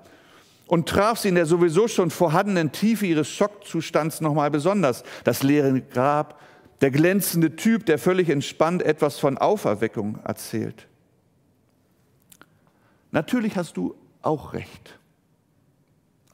und 0.66 0.88
traf 0.88 1.18
sie 1.18 1.28
in 1.28 1.34
der 1.34 1.46
sowieso 1.46 1.88
schon 1.88 2.11
vorhandenen 2.11 2.73
Tiefe 2.73 3.06
ihres 3.06 3.28
Schockzustands 3.28 4.20
nochmal 4.20 4.50
besonders. 4.50 5.02
Das 5.25 5.42
leere 5.42 5.80
Grab, 5.80 6.40
der 6.80 6.90
glänzende 6.90 7.56
Typ, 7.56 7.87
der 7.87 7.99
völlig 7.99 8.28
entspannt 8.28 8.82
etwas 8.82 9.18
von 9.18 9.38
Auferweckung 9.38 10.18
erzählt. 10.25 10.87
Natürlich 13.11 13.56
hast 13.56 13.76
du 13.76 13.94
auch 14.23 14.52
recht, 14.52 14.99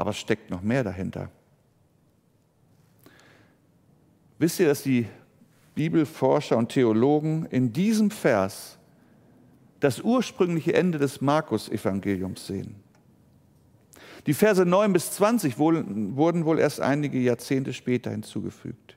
aber 0.01 0.11
es 0.11 0.17
steckt 0.17 0.49
noch 0.49 0.63
mehr 0.63 0.83
dahinter. 0.83 1.31
Wisst 4.39 4.59
ihr, 4.59 4.67
dass 4.67 4.83
die 4.83 5.07
Bibelforscher 5.75 6.57
und 6.57 6.71
Theologen 6.71 7.45
in 7.51 7.75
diesem 7.75 8.11
Vers 8.11 8.79
das 9.81 10.01
ursprüngliche 10.01 10.73
Ende 10.73 10.97
des 10.97 11.21
Markus-Evangeliums 11.21 12.47
sehen? 12.47 12.77
Die 14.25 14.33
Verse 14.33 14.65
9 14.65 14.95
bis 14.95 15.13
20 15.13 15.59
wurden 15.59 16.45
wohl 16.47 16.59
erst 16.59 16.81
einige 16.81 17.19
Jahrzehnte 17.19 17.75
später 17.75 18.11
hinzugefügt. 18.11 18.97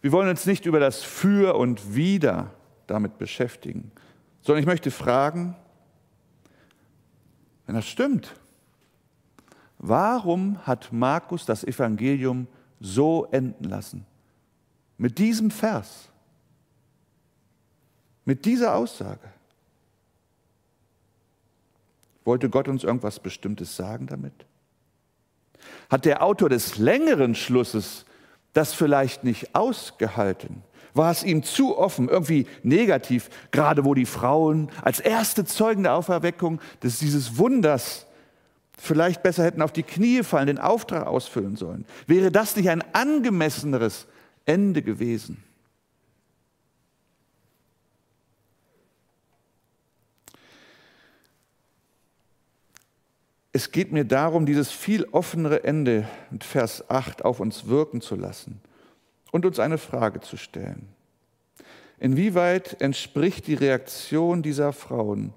Wir 0.00 0.10
wollen 0.10 0.28
uns 0.28 0.44
nicht 0.44 0.66
über 0.66 0.80
das 0.80 1.04
Für 1.04 1.54
und 1.54 1.94
Wider 1.94 2.52
damit 2.88 3.16
beschäftigen, 3.16 3.92
sondern 4.40 4.60
ich 4.60 4.66
möchte 4.66 4.90
fragen, 4.90 5.54
wenn 7.66 7.76
das 7.76 7.86
stimmt, 7.86 8.34
warum 9.82 10.64
hat 10.64 10.92
Markus 10.92 11.44
das 11.44 11.64
Evangelium 11.64 12.46
so 12.80 13.26
enden 13.30 13.64
lassen? 13.64 14.06
Mit 14.96 15.18
diesem 15.18 15.50
Vers, 15.50 16.08
mit 18.24 18.46
dieser 18.46 18.74
Aussage. 18.76 19.28
Wollte 22.24 22.48
Gott 22.48 22.68
uns 22.68 22.84
irgendwas 22.84 23.18
Bestimmtes 23.18 23.76
sagen 23.76 24.06
damit? 24.06 24.46
Hat 25.90 26.04
der 26.04 26.22
Autor 26.22 26.48
des 26.48 26.78
längeren 26.78 27.34
Schlusses 27.34 28.04
das 28.52 28.72
vielleicht 28.72 29.24
nicht 29.24 29.54
ausgehalten? 29.56 30.62
War 30.94 31.10
es 31.10 31.24
ihm 31.24 31.42
zu 31.42 31.76
offen, 31.76 32.08
irgendwie 32.08 32.46
negativ, 32.62 33.30
gerade 33.50 33.84
wo 33.84 33.94
die 33.94 34.06
Frauen 34.06 34.70
als 34.82 35.00
erste 35.00 35.44
Zeugen 35.44 35.82
der 35.82 35.94
Auferweckung 35.94 36.60
des, 36.82 37.00
dieses 37.00 37.38
Wunders 37.38 38.06
vielleicht 38.82 39.22
besser 39.22 39.44
hätten 39.44 39.62
auf 39.62 39.72
die 39.72 39.84
Knie 39.84 40.24
fallen, 40.24 40.48
den 40.48 40.58
Auftrag 40.58 41.06
ausfüllen 41.06 41.56
sollen? 41.56 41.86
Wäre 42.08 42.32
das 42.32 42.56
nicht 42.56 42.68
ein 42.68 42.82
angemesseneres 42.92 44.06
Ende 44.44 44.82
gewesen? 44.82 45.42
Es 53.52 53.70
geht 53.70 53.92
mir 53.92 54.04
darum, 54.04 54.46
dieses 54.46 54.72
viel 54.72 55.04
offenere 55.12 55.62
Ende 55.62 56.08
mit 56.30 56.42
Vers 56.42 56.90
8 56.90 57.24
auf 57.24 57.38
uns 57.38 57.68
wirken 57.68 58.00
zu 58.00 58.16
lassen 58.16 58.60
und 59.30 59.46
uns 59.46 59.60
eine 59.60 59.78
Frage 59.78 60.20
zu 60.20 60.36
stellen. 60.36 60.88
Inwieweit 62.00 62.80
entspricht 62.80 63.46
die 63.46 63.54
Reaktion 63.54 64.42
dieser 64.42 64.72
Frauen 64.72 65.34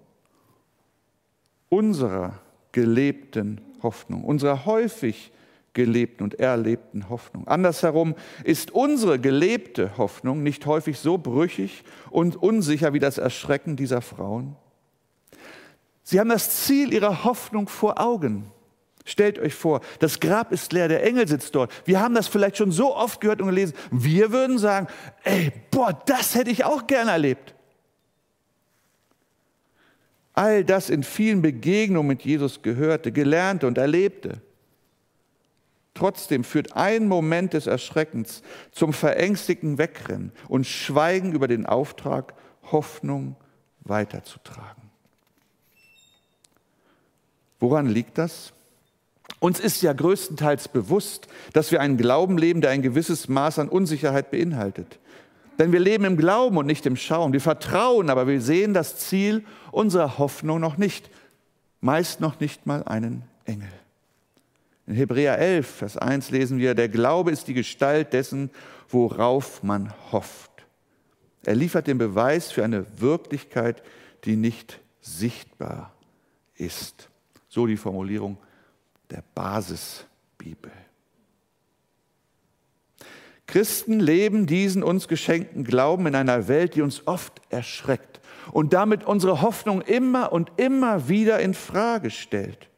unserer 1.70 2.40
gelebten 2.76 3.62
Hoffnung, 3.82 4.26
unserer 4.26 4.66
häufig 4.66 5.32
gelebten 5.72 6.24
und 6.26 6.42
erlebten 6.42 7.10
Hoffnung. 7.10 7.48
Andersherum 7.48 8.16
ist 8.44 8.72
unsere 8.72 9.18
gelebte 9.18 9.98
Hoffnung 9.98 10.44
nicht 10.44 10.66
häufig 10.66 11.00
so 11.00 11.18
brüchig 11.18 11.86
und 12.10 12.36
unsicher 12.36 12.92
wie 12.92 13.00
das 13.00 13.18
Erschrecken 13.18 13.78
dieser 13.78 14.02
Frauen. 14.02 14.58
Sie 16.04 16.20
haben 16.20 16.28
das 16.28 16.66
Ziel 16.66 16.94
ihrer 16.94 17.24
Hoffnung 17.24 17.70
vor 17.70 18.02
Augen. 18.02 18.52
Stellt 19.06 19.40
euch 19.40 19.56
vor, 19.56 19.80
das 20.00 20.20
Grab 20.20 20.52
ist 20.52 20.74
leer, 20.74 20.90
der 20.90 21.02
Engel 21.06 21.30
sitzt 21.30 21.56
dort. 21.56 21.72
Wir 21.86 22.02
haben 22.02 22.14
das 22.14 22.28
vielleicht 22.28 22.58
schon 22.58 22.74
so 22.74 22.94
oft 22.94 23.22
gehört 23.22 23.40
und 23.40 23.48
gelesen. 23.48 23.74
Wir 23.90 24.34
würden 24.34 24.58
sagen, 24.58 24.88
ey, 25.24 25.54
boah, 25.72 25.98
das 26.08 26.36
hätte 26.36 26.52
ich 26.52 26.66
auch 26.66 26.88
gern 26.88 27.08
erlebt. 27.08 27.55
All 30.36 30.66
das 30.66 30.90
in 30.90 31.04
vielen 31.04 31.42
Begegnungen 31.42 32.08
mit 32.08 32.24
Jesus 32.24 32.62
gehörte, 32.62 33.12
gelernte 33.14 33.68
und 33.68 33.78
erlebte. 33.78 34.42
Trotzdem 35.94 36.44
führt 36.44 36.76
ein 36.76 37.08
Moment 37.08 37.54
des 37.54 37.68
Erschreckens 37.68 38.44
zum 38.72 38.92
verängstigten 38.92 39.78
Wegrennen 39.78 40.34
und 40.50 40.68
Schweigen 40.68 41.32
über 41.32 41.48
den 41.48 41.66
Auftrag, 41.66 42.34
Hoffnung 42.70 43.38
weiterzutragen. 43.80 44.84
Woran 47.62 47.88
liegt 47.88 48.18
das? 48.18 48.52
Uns 49.40 49.62
ist 49.62 49.82
ja 49.82 49.94
größtenteils 49.94 50.68
bewusst, 50.68 51.28
dass 51.54 51.72
wir 51.72 51.80
einen 51.80 51.98
Glauben 51.98 52.38
leben, 52.38 52.60
der 52.60 52.72
ein 52.72 52.82
gewisses 52.82 53.30
Maß 53.30 53.60
an 53.60 53.70
Unsicherheit 53.70 54.32
beinhaltet. 54.32 55.00
Denn 55.58 55.72
wir 55.72 55.80
leben 55.80 56.06
im 56.06 56.18
Glauben 56.18 56.58
und 56.58 56.66
nicht 56.66 56.86
im 56.86 56.98
Schauen. 56.98 57.34
Wir 57.34 57.42
vertrauen, 57.42 58.10
aber 58.10 58.28
wir 58.28 58.42
sehen 58.42 58.74
das 58.74 58.98
Ziel 58.98 59.46
unserer 59.72 60.18
Hoffnung 60.18 60.60
noch 60.60 60.78
nicht. 60.78 61.10
Meist 61.82 62.20
noch 62.20 62.40
nicht 62.40 62.66
mal 62.66 62.84
einen 62.84 63.24
Engel. 63.46 63.72
In 64.88 64.96
Hebräer 64.96 65.40
11, 65.40 65.68
Vers 65.68 65.98
1 65.98 66.30
lesen 66.32 66.60
wir, 66.60 66.76
der 66.76 66.90
Glaube 66.90 67.32
ist 67.32 67.48
die 67.48 67.54
Gestalt 67.54 68.14
dessen, 68.14 68.52
worauf 68.90 69.64
man 69.64 69.94
hofft. 70.12 70.52
Er 71.44 71.56
liefert 71.56 71.88
den 71.88 71.98
Beweis 71.98 72.52
für 72.52 72.64
eine 72.64 72.86
Wirklichkeit, 73.00 73.82
die 74.26 74.36
nicht 74.36 74.80
sichtbar 75.02 75.94
ist. 76.56 77.10
So 77.48 77.68
die 77.68 77.78
Formulierung 77.78 78.38
der 79.10 79.24
Basisbibel. 79.34 80.72
Christen 83.48 84.00
leben 84.00 84.48
diesen 84.48 84.84
uns 84.84 85.08
geschenkten 85.08 85.64
Glauben 85.64 86.08
in 86.08 86.16
einer 86.16 86.48
Welt, 86.48 86.76
die 86.76 86.82
uns 86.82 87.06
oft 87.08 87.42
erschreckt 87.50 88.20
und 88.52 88.74
damit 88.74 89.04
unsere 89.04 89.42
Hoffnung 89.42 89.82
immer 89.82 90.32
und 90.32 90.52
immer 90.58 91.08
wieder 91.08 91.40
in 91.40 91.54
Frage 91.54 92.10
stellt. 92.10 92.70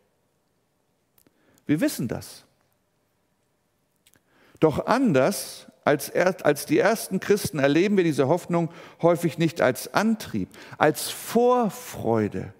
Wir 1.65 1.81
wissen 1.81 2.07
das. 2.07 2.45
Doch 4.59 4.85
anders 4.87 5.67
als, 5.83 6.11
als 6.11 6.65
die 6.65 6.79
ersten 6.79 7.19
Christen 7.19 7.59
erleben 7.59 7.95
wir 7.95 8.03
diese 8.03 8.27
Hoffnung 8.27 8.69
häufig 9.01 9.37
nicht 9.37 9.61
als 9.61 9.93
Antrieb, 9.93 10.49
als 10.77 11.09
Vorfreude 11.09 12.53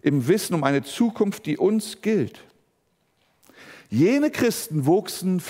im 0.00 0.28
Wissen 0.28 0.54
um 0.54 0.64
eine 0.64 0.82
Zukunft, 0.82 1.46
die 1.46 1.58
uns 1.58 2.00
gilt. 2.00 2.40
Jene 3.90 4.30
Christen 4.30 4.86
wuchsen 4.86 5.42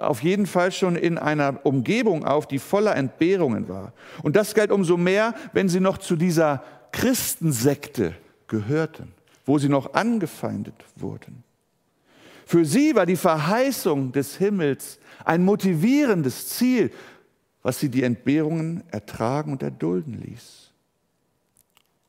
auf 0.00 0.22
jeden 0.22 0.46
Fall 0.46 0.72
schon 0.72 0.96
in 0.96 1.18
einer 1.18 1.64
Umgebung 1.64 2.24
auf, 2.24 2.46
die 2.46 2.58
voller 2.58 2.96
Entbehrungen 2.96 3.68
war. 3.68 3.92
Und 4.22 4.36
das 4.36 4.54
galt 4.54 4.70
umso 4.70 4.96
mehr, 4.96 5.34
wenn 5.52 5.68
sie 5.68 5.80
noch 5.80 5.98
zu 5.98 6.16
dieser 6.16 6.62
Christensekte 6.92 8.14
gehörten, 8.48 9.12
wo 9.44 9.58
sie 9.58 9.68
noch 9.68 9.94
angefeindet 9.94 10.74
wurden. 10.96 11.44
Für 12.44 12.64
sie 12.64 12.94
war 12.94 13.06
die 13.06 13.16
Verheißung 13.16 14.12
des 14.12 14.36
Himmels 14.36 14.98
ein 15.24 15.44
motivierendes 15.44 16.48
Ziel, 16.50 16.92
was 17.62 17.80
sie 17.80 17.88
die 17.88 18.04
Entbehrungen 18.04 18.84
ertragen 18.92 19.52
und 19.52 19.62
erdulden 19.62 20.22
ließ. 20.22 20.70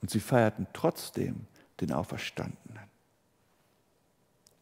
Und 0.02 0.12
sie 0.12 0.20
feierten 0.20 0.68
trotzdem 0.74 1.48
den 1.82 1.92
Auferstandenen. 1.92 2.87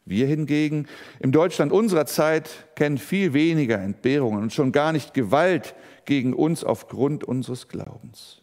Wir 0.06 0.28
hingegen 0.28 0.86
im 1.18 1.32
Deutschland 1.32 1.72
unserer 1.72 2.06
Zeit 2.06 2.68
kennen 2.76 2.96
viel 2.96 3.32
weniger 3.32 3.78
Entbehrungen 3.78 4.40
und 4.40 4.52
schon 4.52 4.70
gar 4.70 4.92
nicht 4.92 5.14
Gewalt 5.14 5.74
gegen 6.04 6.32
uns 6.32 6.62
aufgrund 6.62 7.24
unseres 7.24 7.66
Glaubens. 7.66 8.40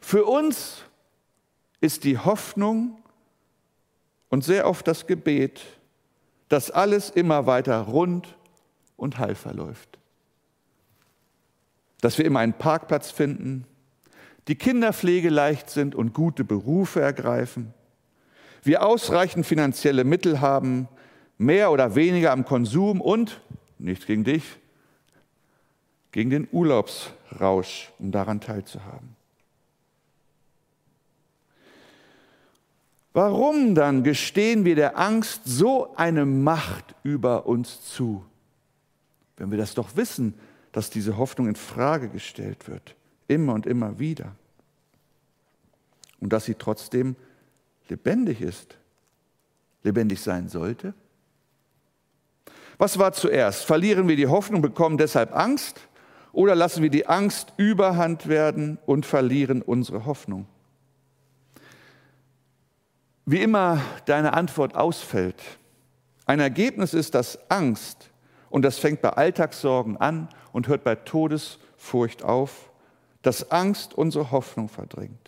Für 0.00 0.24
uns 0.24 0.84
ist 1.80 2.04
die 2.04 2.18
Hoffnung 2.18 3.02
und 4.28 4.44
sehr 4.44 4.68
oft 4.68 4.86
das 4.86 5.08
Gebet, 5.08 5.60
dass 6.48 6.70
alles 6.70 7.10
immer 7.10 7.46
weiter 7.46 7.80
rund 7.80 8.36
und 8.96 9.18
heil 9.18 9.34
verläuft. 9.34 9.98
Dass 12.00 12.16
wir 12.16 12.24
immer 12.24 12.38
einen 12.38 12.54
Parkplatz 12.54 13.10
finden, 13.10 13.66
die 14.46 14.54
Kinderpflege 14.54 15.30
leicht 15.30 15.68
sind 15.68 15.96
und 15.96 16.14
gute 16.14 16.44
Berufe 16.44 17.00
ergreifen 17.00 17.74
wir 18.62 18.84
ausreichend 18.84 19.46
finanzielle 19.46 20.04
Mittel 20.04 20.40
haben, 20.40 20.88
mehr 21.38 21.72
oder 21.72 21.94
weniger 21.94 22.32
am 22.32 22.44
Konsum 22.44 23.00
und, 23.00 23.40
nichts 23.78 24.06
gegen 24.06 24.24
dich, 24.24 24.44
gegen 26.12 26.30
den 26.30 26.48
Urlaubsrausch, 26.52 27.92
um 27.98 28.12
daran 28.12 28.40
teilzuhaben. 28.40 29.16
Warum 33.12 33.74
dann 33.74 34.04
gestehen 34.04 34.64
wir 34.64 34.74
der 34.74 34.98
Angst 34.98 35.42
so 35.44 35.94
eine 35.96 36.24
Macht 36.24 36.94
über 37.02 37.46
uns 37.46 37.84
zu, 37.84 38.24
wenn 39.36 39.50
wir 39.50 39.58
das 39.58 39.74
doch 39.74 39.96
wissen, 39.96 40.34
dass 40.70 40.88
diese 40.88 41.18
Hoffnung 41.18 41.48
in 41.48 41.56
Frage 41.56 42.08
gestellt 42.08 42.68
wird, 42.68 42.94
immer 43.28 43.52
und 43.52 43.66
immer 43.66 43.98
wieder, 43.98 44.34
und 46.20 46.32
dass 46.32 46.46
sie 46.46 46.54
trotzdem 46.54 47.16
lebendig 47.88 48.40
ist, 48.40 48.76
lebendig 49.82 50.20
sein 50.20 50.48
sollte? 50.48 50.94
Was 52.78 52.98
war 52.98 53.12
zuerst? 53.12 53.64
Verlieren 53.64 54.08
wir 54.08 54.16
die 54.16 54.26
Hoffnung, 54.26 54.60
bekommen 54.62 54.98
deshalb 54.98 55.34
Angst 55.36 55.80
oder 56.32 56.54
lassen 56.54 56.82
wir 56.82 56.90
die 56.90 57.06
Angst 57.06 57.52
überhand 57.56 58.28
werden 58.28 58.78
und 58.86 59.06
verlieren 59.06 59.62
unsere 59.62 60.04
Hoffnung? 60.04 60.46
Wie 63.24 63.40
immer 63.40 63.80
deine 64.06 64.32
Antwort 64.32 64.74
ausfällt, 64.74 65.40
ein 66.26 66.40
Ergebnis 66.40 66.92
ist, 66.92 67.14
dass 67.14 67.38
Angst, 67.50 68.10
und 68.50 68.62
das 68.62 68.78
fängt 68.78 69.00
bei 69.00 69.10
Alltagssorgen 69.10 69.96
an 69.96 70.28
und 70.52 70.66
hört 70.66 70.82
bei 70.82 70.96
Todesfurcht 70.96 72.24
auf, 72.24 72.70
dass 73.22 73.52
Angst 73.52 73.94
unsere 73.94 74.32
Hoffnung 74.32 74.68
verdrängt. 74.68 75.21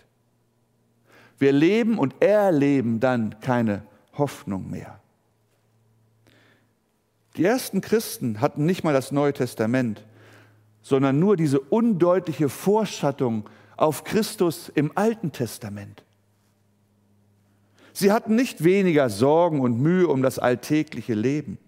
Wir 1.39 1.53
leben 1.53 1.99
und 1.99 2.23
erleben 2.23 3.01
dann 3.01 3.41
keine 3.41 3.83
Hoffnung 4.17 4.71
mehr. 4.71 5.01
Die 7.37 7.45
ersten 7.45 7.81
Christen 7.81 8.41
hatten 8.41 8.65
nicht 8.65 8.85
mal 8.85 8.95
das 8.95 9.11
Neue 9.11 9.33
Testament, 9.33 10.05
sondern 10.83 11.19
nur 11.19 11.37
diese 11.37 11.59
undeutliche 11.59 12.49
Vorschattung 12.49 13.49
auf 13.77 14.05
Christus 14.05 14.69
im 14.69 14.93
Alten 14.97 15.33
Testament. 15.33 16.05
Sie 17.93 18.13
hatten 18.13 18.37
nicht 18.37 18.63
weniger 18.63 19.09
Sorgen 19.09 19.61
und 19.61 19.81
Mühe 19.81 20.09
um 20.09 20.23
das 20.23 20.39
alltägliche 20.39 21.15
Leben. 21.15 21.59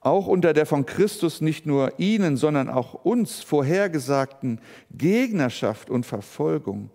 Auch 0.00 0.26
unter 0.26 0.52
der 0.52 0.66
von 0.66 0.86
Christus 0.86 1.40
nicht 1.40 1.66
nur 1.66 1.98
ihnen, 1.98 2.36
sondern 2.36 2.68
auch 2.68 2.94
uns 2.94 3.40
vorhergesagten 3.42 4.60
Gegnerschaft 4.90 5.88
und 5.88 6.04
Verfolgung 6.04 6.90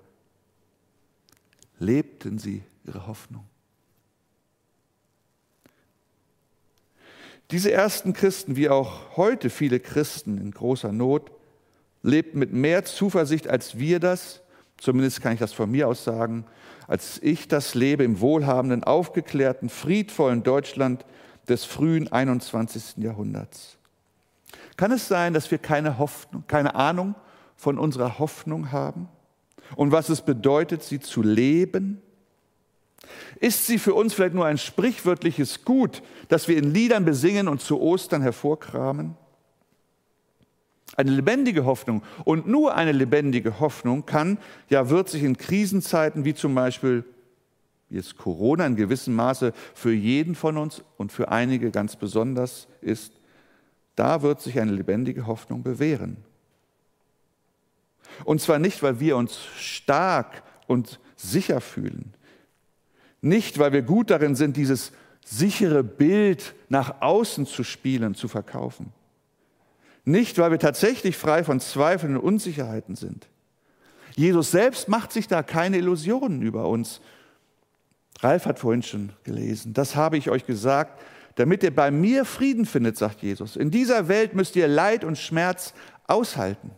lebten 1.80 2.38
sie 2.38 2.63
ihre 2.86 3.08
Hoffnung. 3.08 3.46
Diese 7.52 7.72
ersten 7.72 8.13
Christen, 8.13 8.56
wie 8.56 8.70
auch 8.70 9.18
heute 9.18 9.50
viele 9.50 9.80
Christen 9.80 10.38
in 10.38 10.52
großer 10.52 10.92
Not, 10.92 11.32
lebten 12.04 12.38
mit 12.38 12.54
mehr 12.54 12.86
Zuversicht, 12.86 13.48
als 13.48 13.80
wir 13.80 14.00
das, 14.00 14.42
zumindest 14.78 15.22
kann 15.22 15.34
ich 15.34 15.39
das 15.39 15.54
von 15.54 15.72
mir 15.72 15.88
aus 15.88 16.04
sagen, 16.04 16.46
als 16.88 17.20
ich 17.22 17.48
das 17.48 17.74
lebe 17.74 18.04
im 18.04 18.20
wohlhabenden, 18.20 18.84
aufgeklärten, 18.84 19.70
friedvollen 19.70 20.44
Deutschland 20.44 21.06
des 21.48 21.65
frühen 21.65 22.12
21. 22.12 22.98
Jahrhunderts. 22.98 23.78
Kann 24.78 24.92
es 24.92 25.08
sein, 25.08 25.34
dass 25.34 25.50
wir 25.52 25.58
keine 25.58 25.98
Hoffnung, 25.98 26.44
keine 26.48 26.76
Ahnung 26.76 27.15
von 27.56 27.78
unserer 27.78 28.20
Hoffnung 28.20 28.72
haben? 28.72 29.10
Und 29.76 29.92
was 29.92 30.10
es 30.10 30.22
bedeutet, 30.22 30.84
sie 30.84 31.00
zu 31.00 31.22
leben? 31.22 32.02
Ist 33.40 33.68
sie 33.68 33.78
für 33.78 33.94
uns 33.94 34.14
vielleicht 34.14 34.34
nur 34.34 34.46
ein 34.46 34.58
sprichwörtliches 34.58 35.64
Gut, 35.64 36.02
das 36.28 36.48
wir 36.48 36.58
in 36.58 36.74
Liedern 36.74 37.06
besingen 37.06 37.48
und 37.48 37.62
zu 37.62 37.80
Ostern 37.80 38.22
hervorkramen? 38.22 39.16
Eine 40.98 41.12
lebendige 41.12 41.66
Hoffnung 41.66 42.04
und 42.26 42.48
nur 42.48 42.76
eine 42.76 42.92
lebendige 42.92 43.60
Hoffnung 43.60 44.06
kann, 44.06 44.38
ja 44.70 44.90
wird 44.90 45.08
sich 45.08 45.24
in 45.24 45.38
Krisenzeiten 45.38 46.26
wie 46.26 46.34
zum 46.34 46.56
Beispiel 46.56 47.06
es 47.92 48.16
Corona 48.16 48.66
in 48.66 48.76
gewissem 48.76 49.16
Maße 49.16 49.54
für 49.74 49.94
jeden 49.94 50.36
von 50.36 50.58
uns 50.58 50.84
und 50.98 51.12
für 51.12 51.30
einige 51.30 51.72
ganz 51.72 51.96
besonders 51.96 52.68
ist, 52.82 53.14
da 53.96 54.22
wird 54.22 54.42
sich 54.42 54.60
eine 54.60 54.72
lebendige 54.72 55.26
Hoffnung 55.26 55.64
bewähren. 55.64 56.18
Und 58.26 58.42
zwar 58.42 58.60
nicht, 58.60 58.84
weil 58.84 59.00
wir 59.00 59.18
uns 59.18 59.40
stark 59.58 60.44
und 60.68 61.00
sicher 61.16 61.62
fühlen, 61.62 62.14
nicht, 63.22 63.60
weil 63.60 63.74
wir 63.74 63.82
gut 63.82 64.10
darin 64.10 64.36
sind, 64.36 64.56
dieses 64.56 64.92
sichere 65.26 65.84
Bild 65.84 66.56
nach 66.70 67.02
außen 67.02 67.46
zu 67.46 67.64
spielen, 67.64 68.16
zu 68.16 68.28
verkaufen. 68.28 68.94
Nicht, 70.06 70.38
weil 70.38 70.52
wir 70.52 70.60
tatsächlich 70.60 71.18
frei 71.18 71.44
von 71.44 71.60
Zweifeln 71.60 72.16
und 72.16 72.24
Unsicherheiten 72.24 72.96
sind. 72.96 73.28
Jesus 74.16 74.52
selbst 74.52 74.88
macht 74.88 75.12
sich 75.12 75.28
da 75.28 75.44
keine 75.44 75.78
Illusionen 75.78 76.42
über 76.42 76.68
uns. 76.68 77.02
Ralf 78.22 78.46
hat 78.46 78.60
vorhin 78.60 78.84
schon 78.84 79.12
gelesen, 79.24 79.74
das 79.74 79.96
habe 79.96 80.18
ich 80.18 80.30
euch 80.30 80.46
gesagt, 80.46 81.02
damit 81.36 81.64
ihr 81.64 81.74
bei 81.74 81.92
mir 81.92 82.26
Frieden 82.26 82.66
findet, 82.66 82.98
sagt 82.98 83.22
Jesus. 83.22 83.56
In 83.56 83.72
dieser 83.72 84.08
Welt 84.08 84.34
müsst 84.34 84.56
ihr 84.56 84.68
Leid 84.68 85.04
und 85.04 85.18
Schmerz 85.18 85.74
aushalten. 86.08 86.72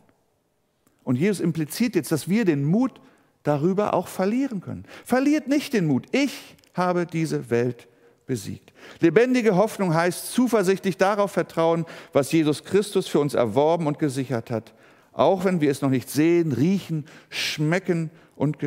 Und 1.04 1.16
Jesus 1.16 1.40
impliziert 1.40 1.96
jetzt, 1.96 2.12
dass 2.12 2.30
wir 2.30 2.46
den 2.46 2.64
Mut 2.64 3.00
darüber 3.44 3.94
auch 3.94 4.08
verlieren 4.08 4.62
können. 4.62 4.86
Verliert 5.04 5.48
nicht 5.48 5.74
den 5.74 5.88
Mut. 5.88 6.06
Ich 6.12 6.56
habe 6.74 7.06
diese 7.06 7.50
Welt 7.50 7.88
besiegt. 8.26 8.72
Lebendige 9.00 9.56
Hoffnung 9.56 9.94
heißt 9.94 10.32
zuversichtlich 10.32 10.98
darauf 10.98 11.32
vertrauen, 11.32 11.86
was 12.14 12.32
Jesus 12.32 12.64
Christus 12.64 13.08
für 13.08 13.20
uns 13.20 13.34
erworben 13.34 13.88
und 13.88 14.00
gesichert 14.00 14.50
hat, 14.50 14.74
auch 15.12 15.44
wenn 15.44 15.60
wir 15.60 15.72
es 15.72 15.82
noch 15.82 15.90
nicht 15.90 16.10
sehen, 16.10 16.52
riechen, 16.52 17.06
schmecken 17.30 18.10
und, 18.36 18.58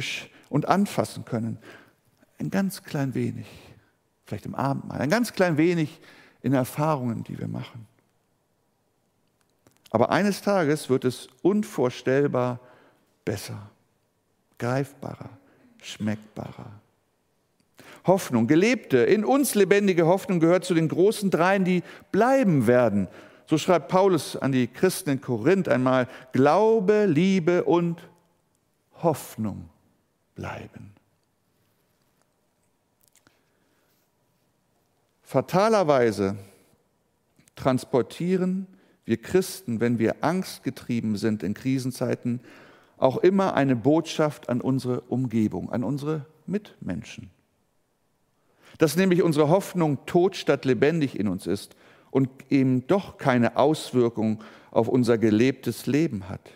und 0.51 0.68
anfassen 0.68 1.25
können. 1.25 1.59
Ein 2.38 2.51
ganz 2.51 2.83
klein 2.83 3.14
wenig, 3.14 3.47
vielleicht 4.27 4.47
im 4.47 4.55
Abendmahl, 4.55 5.01
ein 5.01 5.11
ganz 5.11 5.33
klein 5.33 5.57
wenig 5.57 6.01
in 6.42 6.53
Erfahrungen, 6.53 7.25
die 7.25 7.38
wir 7.38 7.49
machen. 7.49 7.87
Aber 9.94 10.11
eines 10.11 10.42
Tages 10.42 10.90
wird 10.90 11.04
es 11.04 11.28
unvorstellbar 11.42 12.59
besser, 13.24 13.70
greifbarer, 14.59 15.30
schmeckbarer. 15.80 16.72
Hoffnung, 18.04 18.48
gelebte, 18.48 18.98
in 18.98 19.24
uns 19.24 19.54
lebendige 19.54 20.07
Hoffnung 20.07 20.40
gehört 20.40 20.64
zu 20.64 20.74
den 20.74 20.88
großen 20.88 21.30
Dreien, 21.30 21.64
die 21.64 21.85
bleiben 22.11 22.66
werden. 22.66 23.07
So 23.46 23.57
schreibt 23.57 23.87
Paulus 23.87 24.35
an 24.35 24.50
die 24.50 24.66
Christen 24.66 25.11
in 25.11 25.20
Korinth 25.20 25.68
einmal, 25.68 26.09
Glaube, 26.33 27.07
Liebe 27.07 27.62
und 27.62 28.02
Hoffnung 29.00 29.68
bleiben. 30.35 30.92
Fatalerweise 35.22 36.37
transportieren 37.54 38.66
wir 39.05 39.17
Christen, 39.19 39.81
wenn 39.81 39.99
wir 39.99 40.25
angstgetrieben 40.25 41.17
sind 41.17 41.43
in 41.43 41.55
Krisenzeiten, 41.55 42.40
auch 42.97 43.19
immer 43.19 43.55
eine 43.55 43.77
Botschaft 43.77 44.49
an 44.49 44.61
unsere 44.61 45.01
Umgebung, 45.03 45.71
an 45.71 45.85
unsere 45.85 46.27
Mitmenschen. 46.47 47.31
Dass 48.79 48.97
nämlich 48.97 49.23
unsere 49.23 49.49
Hoffnung 49.49 49.99
tot 50.07 50.37
statt 50.37 50.64
lebendig 50.64 51.19
in 51.19 51.29
uns 51.29 51.47
ist 51.47 51.77
und 52.11 52.29
eben 52.51 52.87
doch 52.87 53.19
keine 53.19 53.57
Auswirkung 53.57 54.43
auf 54.71 54.88
unser 54.88 55.19
gelebtes 55.19 55.87
Leben 55.87 56.29
hat. 56.29 56.51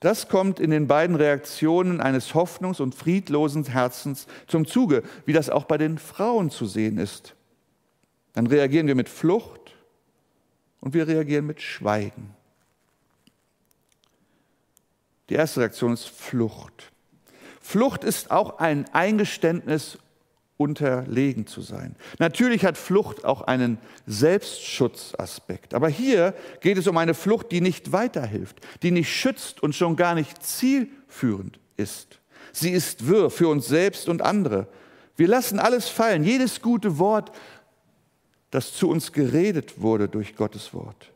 Das 0.00 0.28
kommt 0.28 0.58
in 0.58 0.70
den 0.70 0.88
beiden 0.88 1.14
Reaktionen 1.14 2.00
eines 2.00 2.34
hoffnungs- 2.34 2.82
und 2.82 2.94
friedlosen 2.94 3.64
Herzens 3.64 4.26
zum 4.48 4.66
Zuge, 4.66 5.04
wie 5.26 5.32
das 5.32 5.48
auch 5.48 5.64
bei 5.64 5.78
den 5.78 5.96
Frauen 5.96 6.50
zu 6.50 6.66
sehen 6.66 6.98
ist. 6.98 7.36
Dann 8.32 8.48
reagieren 8.48 8.88
wir 8.88 8.96
mit 8.96 9.08
Flucht 9.08 9.61
und 10.82 10.92
wir 10.92 11.08
reagieren 11.08 11.46
mit 11.46 11.62
Schweigen. 11.62 12.34
Die 15.30 15.34
erste 15.34 15.60
Reaktion 15.60 15.94
ist 15.94 16.10
Flucht. 16.10 16.92
Flucht 17.62 18.04
ist 18.04 18.30
auch 18.30 18.58
ein 18.58 18.92
Eingeständnis 18.92 19.96
unterlegen 20.56 21.46
zu 21.46 21.60
sein. 21.60 21.96
Natürlich 22.18 22.64
hat 22.64 22.76
Flucht 22.76 23.24
auch 23.24 23.42
einen 23.42 23.78
Selbstschutzaspekt, 24.06 25.72
aber 25.72 25.88
hier 25.88 26.34
geht 26.60 26.76
es 26.76 26.88
um 26.88 26.98
eine 26.98 27.14
Flucht, 27.14 27.52
die 27.52 27.60
nicht 27.60 27.92
weiterhilft, 27.92 28.60
die 28.82 28.90
nicht 28.90 29.08
schützt 29.08 29.62
und 29.62 29.74
schon 29.74 29.96
gar 29.96 30.14
nicht 30.14 30.42
zielführend 30.42 31.60
ist. 31.76 32.18
Sie 32.52 32.70
ist 32.70 33.06
wirr 33.06 33.30
für 33.30 33.48
uns 33.48 33.66
selbst 33.66 34.08
und 34.08 34.20
andere. 34.20 34.66
Wir 35.16 35.28
lassen 35.28 35.60
alles 35.60 35.88
fallen, 35.88 36.24
jedes 36.24 36.60
gute 36.60 36.98
Wort, 36.98 37.30
das 38.52 38.72
zu 38.72 38.88
uns 38.88 39.12
geredet 39.12 39.80
wurde 39.82 40.08
durch 40.08 40.36
Gottes 40.36 40.72
Wort. 40.72 41.10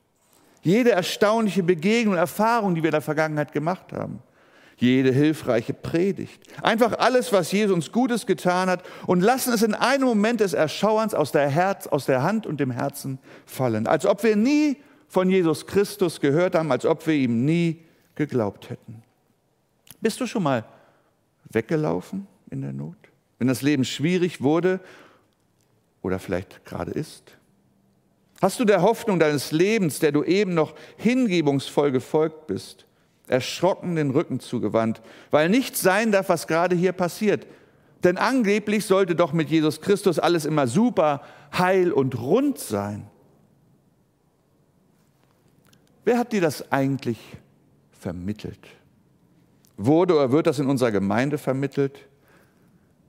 Jede 0.62 0.90
erstaunliche 0.90 1.62
Begegnung 1.62 2.14
und 2.14 2.18
Erfahrung, 2.18 2.75
die 2.75 2.83
wir 2.83 2.88
in 2.88 2.92
der 2.92 3.01
Vergangenheit 3.01 3.53
gemacht 3.53 3.92
haben 3.92 4.20
jede 4.79 5.11
hilfreiche 5.11 5.72
Predigt. 5.72 6.42
Einfach 6.62 6.99
alles, 6.99 7.33
was 7.33 7.51
Jesus 7.51 7.75
uns 7.75 7.92
Gutes 7.92 8.27
getan 8.27 8.68
hat 8.68 8.85
und 9.07 9.20
lassen 9.20 9.53
es 9.53 9.62
in 9.62 9.75
einem 9.75 10.05
Moment 10.05 10.40
des 10.40 10.53
Erschauerns 10.53 11.14
aus 11.14 11.33
der, 11.33 11.49
Herz, 11.49 11.87
aus 11.87 12.07
der 12.07 12.22
Hand 12.22 12.46
und 12.46 12.61
dem 12.61 12.70
Herzen 12.70 13.18
fallen. 13.46 13.87
Als 13.87 14.05
ob 14.05 14.22
wir 14.22 14.37
nie 14.37 14.77
von 15.09 15.31
Jesus 15.31 15.66
Christus 15.66 16.20
gehört 16.20 16.55
haben, 16.55 16.70
als 16.70 16.85
ob 16.85 17.07
wir 17.07 17.14
ihm 17.14 17.44
nie 17.44 17.83
geglaubt 18.14 18.70
hätten. 18.70 19.03
Bist 20.01 20.20
du 20.20 20.27
schon 20.27 20.42
mal 20.42 20.64
weggelaufen 21.51 22.27
in 22.51 22.61
der 22.61 22.72
Not? 22.72 22.96
Wenn 23.38 23.49
das 23.49 23.62
Leben 23.62 23.85
schwierig 23.85 24.42
wurde 24.42 24.81
oder 26.07 26.19
vielleicht 26.19 26.64
gerade 26.64 26.92
ist? 26.92 27.37
Hast 28.40 28.61
du 28.61 28.64
der 28.64 28.83
Hoffnung 28.83 29.19
deines 29.19 29.51
Lebens, 29.51 29.99
der 29.99 30.12
du 30.12 30.23
eben 30.23 30.55
noch 30.55 30.75
hingebungsvoll 30.97 31.90
gefolgt 31.90 32.47
bist, 32.47 32.87
erschrocken 33.27 33.97
den 33.97 34.11
Rücken 34.11 34.40
zugewandt, 34.40 35.03
weil 35.31 35.49
nichts 35.49 35.81
sein 35.81 36.12
darf, 36.12 36.29
was 36.29 36.47
gerade 36.47 36.77
hier 36.77 36.92
passiert. 36.92 37.47
Denn 38.05 38.19
angeblich 38.19 38.85
sollte 38.85 39.16
doch 39.16 39.33
mit 39.33 39.51
Jesus 39.51 39.81
Christus 39.81 40.19
alles 40.19 40.45
immer 40.45 40.69
super, 40.69 41.23
heil 41.57 41.90
und 41.92 42.16
rund 42.21 42.59
sein. 42.59 43.09
Wer 46.05 46.19
hat 46.19 46.33
dir 46.33 46.40
das 46.40 46.71
eigentlich 46.71 47.19
vermittelt? 47.90 48.61
Wurde 49.77 50.14
oder 50.14 50.31
wird 50.31 50.47
das 50.47 50.61
in 50.61 50.69
unserer 50.69 50.92
Gemeinde 50.92 51.37
vermittelt? 51.37 52.07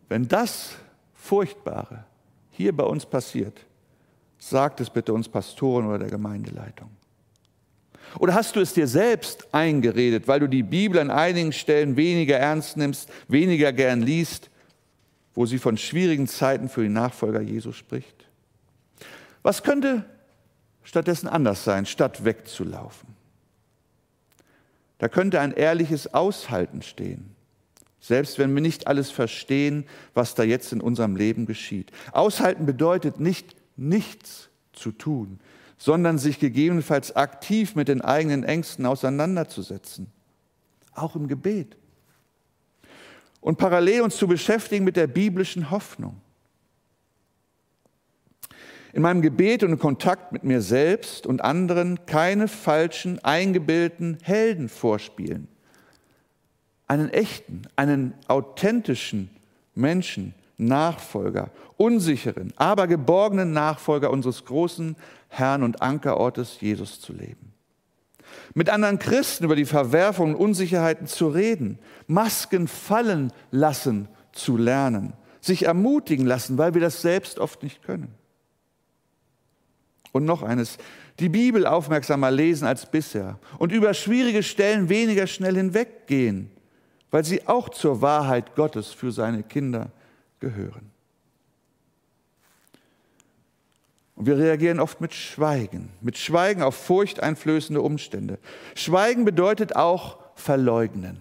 Wenn 0.10 0.28
das 0.28 0.72
Furchtbare 1.14 2.07
hier 2.58 2.76
bei 2.76 2.84
uns 2.84 3.06
passiert, 3.06 3.66
sagt 4.40 4.82
es 4.82 4.90
bitte 4.90 5.14
uns 5.14 5.30
Pastoren 5.30 5.88
oder 5.88 6.00
der 6.00 6.10
Gemeindeleitung. 6.10 6.90
Oder 8.20 8.34
hast 8.34 8.56
du 8.56 8.62
es 8.62 8.74
dir 8.74 8.88
selbst 8.88 9.54
eingeredet, 9.54 10.28
weil 10.28 10.40
du 10.40 10.48
die 10.48 10.64
Bibel 10.64 11.00
an 11.00 11.12
einigen 11.12 11.52
Stellen 11.52 11.96
weniger 11.98 12.38
ernst 12.38 12.78
nimmst, 12.78 13.10
weniger 13.28 13.72
gern 13.74 14.02
liest, 14.02 14.50
wo 15.36 15.46
sie 15.46 15.60
von 15.60 15.78
schwierigen 15.78 16.28
Zeiten 16.28 16.68
für 16.68 16.82
die 16.82 16.90
Nachfolger 16.90 17.42
Jesu 17.42 17.72
spricht? 17.72 18.26
Was 19.44 19.62
könnte 19.62 20.04
stattdessen 20.84 21.28
anders 21.28 21.64
sein, 21.64 21.86
statt 21.86 22.26
wegzulaufen? 22.26 23.10
Da 24.98 25.10
könnte 25.10 25.40
ein 25.40 25.52
ehrliches 25.52 26.14
Aushalten 26.14 26.82
stehen, 26.82 27.37
selbst 28.00 28.40
wenn 28.40 28.54
wir 28.54 28.62
nicht 28.62 28.88
alles 28.88 29.12
verstehen, 29.12 29.86
was 30.14 30.36
da 30.36 30.44
jetzt 30.44 30.72
in 30.72 30.82
unserem 30.82 31.16
Leben 31.16 31.46
geschieht. 31.46 31.92
Aushalten 32.12 32.66
bedeutet 32.66 33.20
nicht 33.20 33.56
nichts 33.76 34.50
zu 34.74 34.92
tun, 34.92 35.40
sondern 35.78 36.18
sich 36.18 36.40
gegebenenfalls 36.40 37.16
aktiv 37.16 37.76
mit 37.76 37.88
den 37.88 38.02
eigenen 38.02 38.44
Ängsten 38.44 38.86
auseinanderzusetzen, 38.86 40.08
auch 40.94 41.16
im 41.16 41.28
Gebet. 41.28 41.78
Und 43.42 43.58
parallel 43.58 44.02
uns 44.02 44.18
zu 44.18 44.28
beschäftigen 44.28 44.84
mit 44.84 44.96
der 44.96 45.08
biblischen 45.08 45.70
Hoffnung. 45.70 46.22
In 48.94 49.04
meinem 49.04 49.22
Gebet 49.22 49.64
und 49.64 49.74
in 49.74 49.80
Kontakt 49.80 50.32
mit 50.32 50.44
mir 50.44 50.62
selbst 50.62 51.28
und 51.28 51.42
anderen 51.42 52.06
keine 52.08 52.48
falschen, 52.48 53.24
eingebildeten 53.24 54.18
Helden 54.24 54.70
vorspielen. 54.70 55.48
Einen 56.88 57.10
echten, 57.10 57.64
einen 57.76 58.14
authentischen 58.28 59.30
Menschen, 59.76 60.34
Nachfolger, 60.58 61.52
unsicheren, 61.78 62.52
aber 62.56 62.88
geborgenen 62.88 63.54
Nachfolger 63.54 64.10
unseres 64.10 64.46
großen 64.46 64.96
Herrn 65.30 65.64
und 65.64 65.82
Ankerortes 65.82 66.60
Jesus 66.62 67.00
zu 67.00 67.14
leben. 67.14 67.54
Mit 68.54 68.70
anderen 68.70 69.00
Christen 69.00 69.46
über 69.46 69.56
die 69.56 69.66
Verwerfungen 69.66 70.36
und 70.36 70.42
Unsicherheiten 70.42 71.08
zu 71.08 71.28
reden, 71.28 71.80
Masken 72.08 72.68
fallen 72.68 73.32
lassen 73.52 74.08
zu 74.32 74.58
lernen, 74.58 75.14
sich 75.42 75.64
ermutigen 75.64 76.26
lassen, 76.26 76.58
weil 76.58 76.74
wir 76.74 76.82
das 76.82 77.02
selbst 77.02 77.40
oft 77.40 77.64
nicht 77.64 77.84
können. 77.84 78.14
Und 80.12 80.26
noch 80.26 80.42
eines, 80.42 80.78
die 81.20 81.30
Bibel 81.30 81.68
aufmerksamer 81.68 82.32
lesen 82.32 82.68
als 82.68 82.90
bisher 82.90 83.40
und 83.60 83.72
über 83.72 83.94
schwierige 83.94 84.44
Stellen 84.44 84.90
weniger 84.90 85.28
schnell 85.28 85.56
hinweggehen, 85.56 86.50
weil 87.12 87.24
sie 87.24 87.48
auch 87.48 87.70
zur 87.70 88.02
Wahrheit 88.02 88.56
Gottes 88.56 88.88
für 88.88 89.12
seine 89.12 89.44
Kinder 89.44 89.92
gehören. 90.40 90.92
Und 94.16 94.26
wir 94.26 94.38
reagieren 94.38 94.80
oft 94.80 95.00
mit 95.00 95.14
Schweigen, 95.14 95.90
mit 96.02 96.18
Schweigen 96.18 96.64
auf 96.64 96.76
furchteinflößende 96.76 97.82
Umstände. 97.82 98.40
Schweigen 98.74 99.26
bedeutet 99.26 99.76
auch 99.76 100.18
verleugnen. 100.34 101.20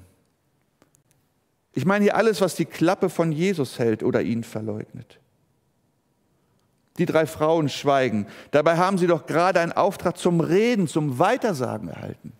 Ich 1.74 1.84
meine 1.84 2.04
hier 2.04 2.16
alles, 2.16 2.40
was 2.40 2.54
die 2.54 2.64
Klappe 2.64 3.10
von 3.10 3.32
Jesus 3.32 3.78
hält 3.78 4.02
oder 4.02 4.22
ihn 4.22 4.44
verleugnet. 4.44 5.20
Die 6.96 7.04
drei 7.04 7.26
Frauen 7.26 7.68
schweigen. 7.68 8.26
Dabei 8.50 8.78
haben 8.78 8.96
sie 8.96 9.06
doch 9.06 9.26
gerade 9.26 9.60
einen 9.60 9.72
Auftrag 9.72 10.16
zum 10.16 10.40
Reden, 10.40 10.88
zum 10.88 11.18
Weitersagen 11.18 11.88
erhalten. 11.88 12.32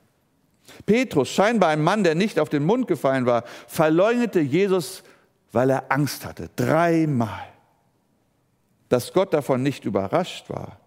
Petrus, 0.85 1.29
scheinbar 1.29 1.71
ein 1.71 1.83
Mann, 1.83 2.05
der 2.05 2.15
nicht 2.15 2.39
auf 2.39 2.49
den 2.49 2.65
Mund 2.65 2.87
gefallen 2.87 3.27
war, 3.27 3.45
verleugnete 3.67 4.41
Jesus, 4.41 5.03
weil 5.53 5.71
er 5.71 5.91
Angst 5.91 6.25
hatte. 6.25 6.51
Dreimal. 6.57 7.47
Dass 8.89 9.12
Gott 9.12 9.33
davon 9.33 9.62
nicht 9.62 9.85
überrascht 9.85 10.49
war 10.49 10.79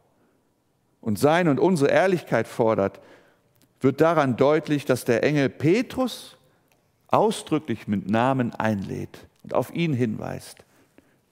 und 1.01 1.19
seine 1.19 1.51
und 1.51 1.59
unsere 1.59 1.91
Ehrlichkeit 1.91 2.47
fordert, 2.47 2.99
wird 3.81 4.01
daran 4.01 4.35
deutlich, 4.35 4.85
dass 4.85 5.05
der 5.05 5.23
Engel 5.23 5.49
Petrus 5.49 6.37
ausdrücklich 7.07 7.87
mit 7.87 8.09
Namen 8.09 8.53
einlädt 8.53 9.27
und 9.43 9.53
auf 9.53 9.73
ihn 9.73 9.93
hinweist. 9.93 10.57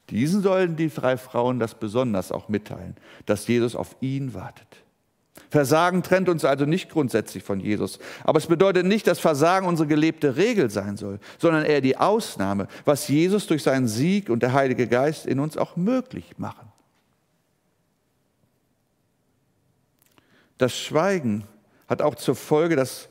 Diesen 0.10 0.42
sollen 0.42 0.76
die 0.76 0.90
drei 0.90 1.18
Frauen 1.18 1.60
das 1.60 1.76
besonders 1.76 2.32
auch 2.32 2.48
mitteilen, 2.48 2.96
dass 3.26 3.48
Jesus 3.48 3.76
auf 3.76 3.96
ihn 4.00 4.34
wartet. 4.34 4.84
Versagen 5.50 6.04
trennt 6.04 6.30
uns 6.30 6.44
also 6.44 6.66
nicht 6.66 6.90
grundsätzlich 6.90 7.44
von 7.44 7.60
Jesus. 7.60 8.00
Aber 8.24 8.38
es 8.38 8.48
bedeutet 8.48 8.86
nicht, 8.86 9.08
dass 9.08 9.20
Versagen 9.20 9.68
unsere 9.68 9.88
gelebte 9.88 10.36
Regel 10.36 10.70
sein 10.70 10.98
soll, 10.98 11.20
sondern 11.40 11.64
eher 11.64 11.82
die 11.82 11.98
Ausnahme, 11.98 12.68
was 12.86 13.08
Jesus 13.08 13.48
durch 13.48 13.64
seinen 13.64 13.88
Sieg 13.88 14.30
und 14.30 14.44
der 14.44 14.54
Heilige 14.54 14.88
Geist 14.88 15.26
in 15.26 15.40
uns 15.40 15.58
auch 15.58 15.76
möglich 15.76 16.38
machen. 16.38 16.72
Das 20.58 20.76
Schweigen 20.76 21.46
hat 21.88 22.02
auch 22.02 22.16
zur 22.16 22.36
Folge, 22.36 22.76
dass 22.76 23.08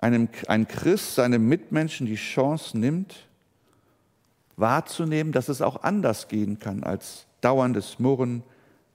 einem, 0.00 0.28
ein 0.46 0.68
Christ 0.68 1.16
seinem 1.16 1.48
Mitmenschen 1.48 2.06
die 2.06 2.14
Chance 2.14 2.78
nimmt, 2.78 3.26
wahrzunehmen, 4.56 5.32
dass 5.32 5.48
es 5.48 5.60
auch 5.60 5.82
anders 5.82 6.28
gehen 6.28 6.58
kann 6.58 6.84
als 6.84 7.26
dauerndes 7.40 7.98
Murren, 7.98 8.42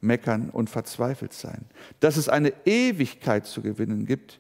Meckern 0.02 0.50
und 0.50 0.70
verzweifelt 0.70 1.34
sein. 1.34 1.66
Dass 2.00 2.18
es 2.18 2.30
eine 2.30 2.54
Ewigkeit 2.66 3.46
zu 3.46 3.62
gewinnen 3.62 4.06
gibt, 4.06 4.40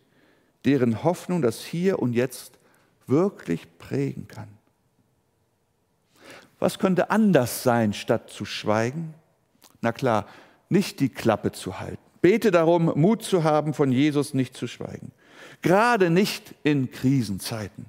deren 0.65 1.03
Hoffnung 1.03 1.41
das 1.41 1.63
Hier 1.63 1.99
und 1.99 2.13
Jetzt 2.13 2.59
wirklich 3.07 3.67
prägen 3.77 4.27
kann. 4.27 4.49
Was 6.59 6.77
könnte 6.79 7.09
anders 7.09 7.63
sein, 7.63 7.93
statt 7.93 8.29
zu 8.29 8.45
schweigen? 8.45 9.13
Na 9.81 9.91
klar, 9.91 10.25
nicht 10.67 10.99
die 10.99 11.09
Klappe 11.09 11.51
zu 11.51 11.79
halten. 11.79 11.97
Bete 12.21 12.51
darum, 12.51 12.91
Mut 12.95 13.23
zu 13.23 13.43
haben, 13.43 13.73
von 13.73 13.91
Jesus 13.91 14.33
nicht 14.33 14.55
zu 14.55 14.67
schweigen. 14.67 15.11
Gerade 15.61 16.09
nicht 16.09 16.53
in 16.63 16.91
Krisenzeiten. 16.91 17.85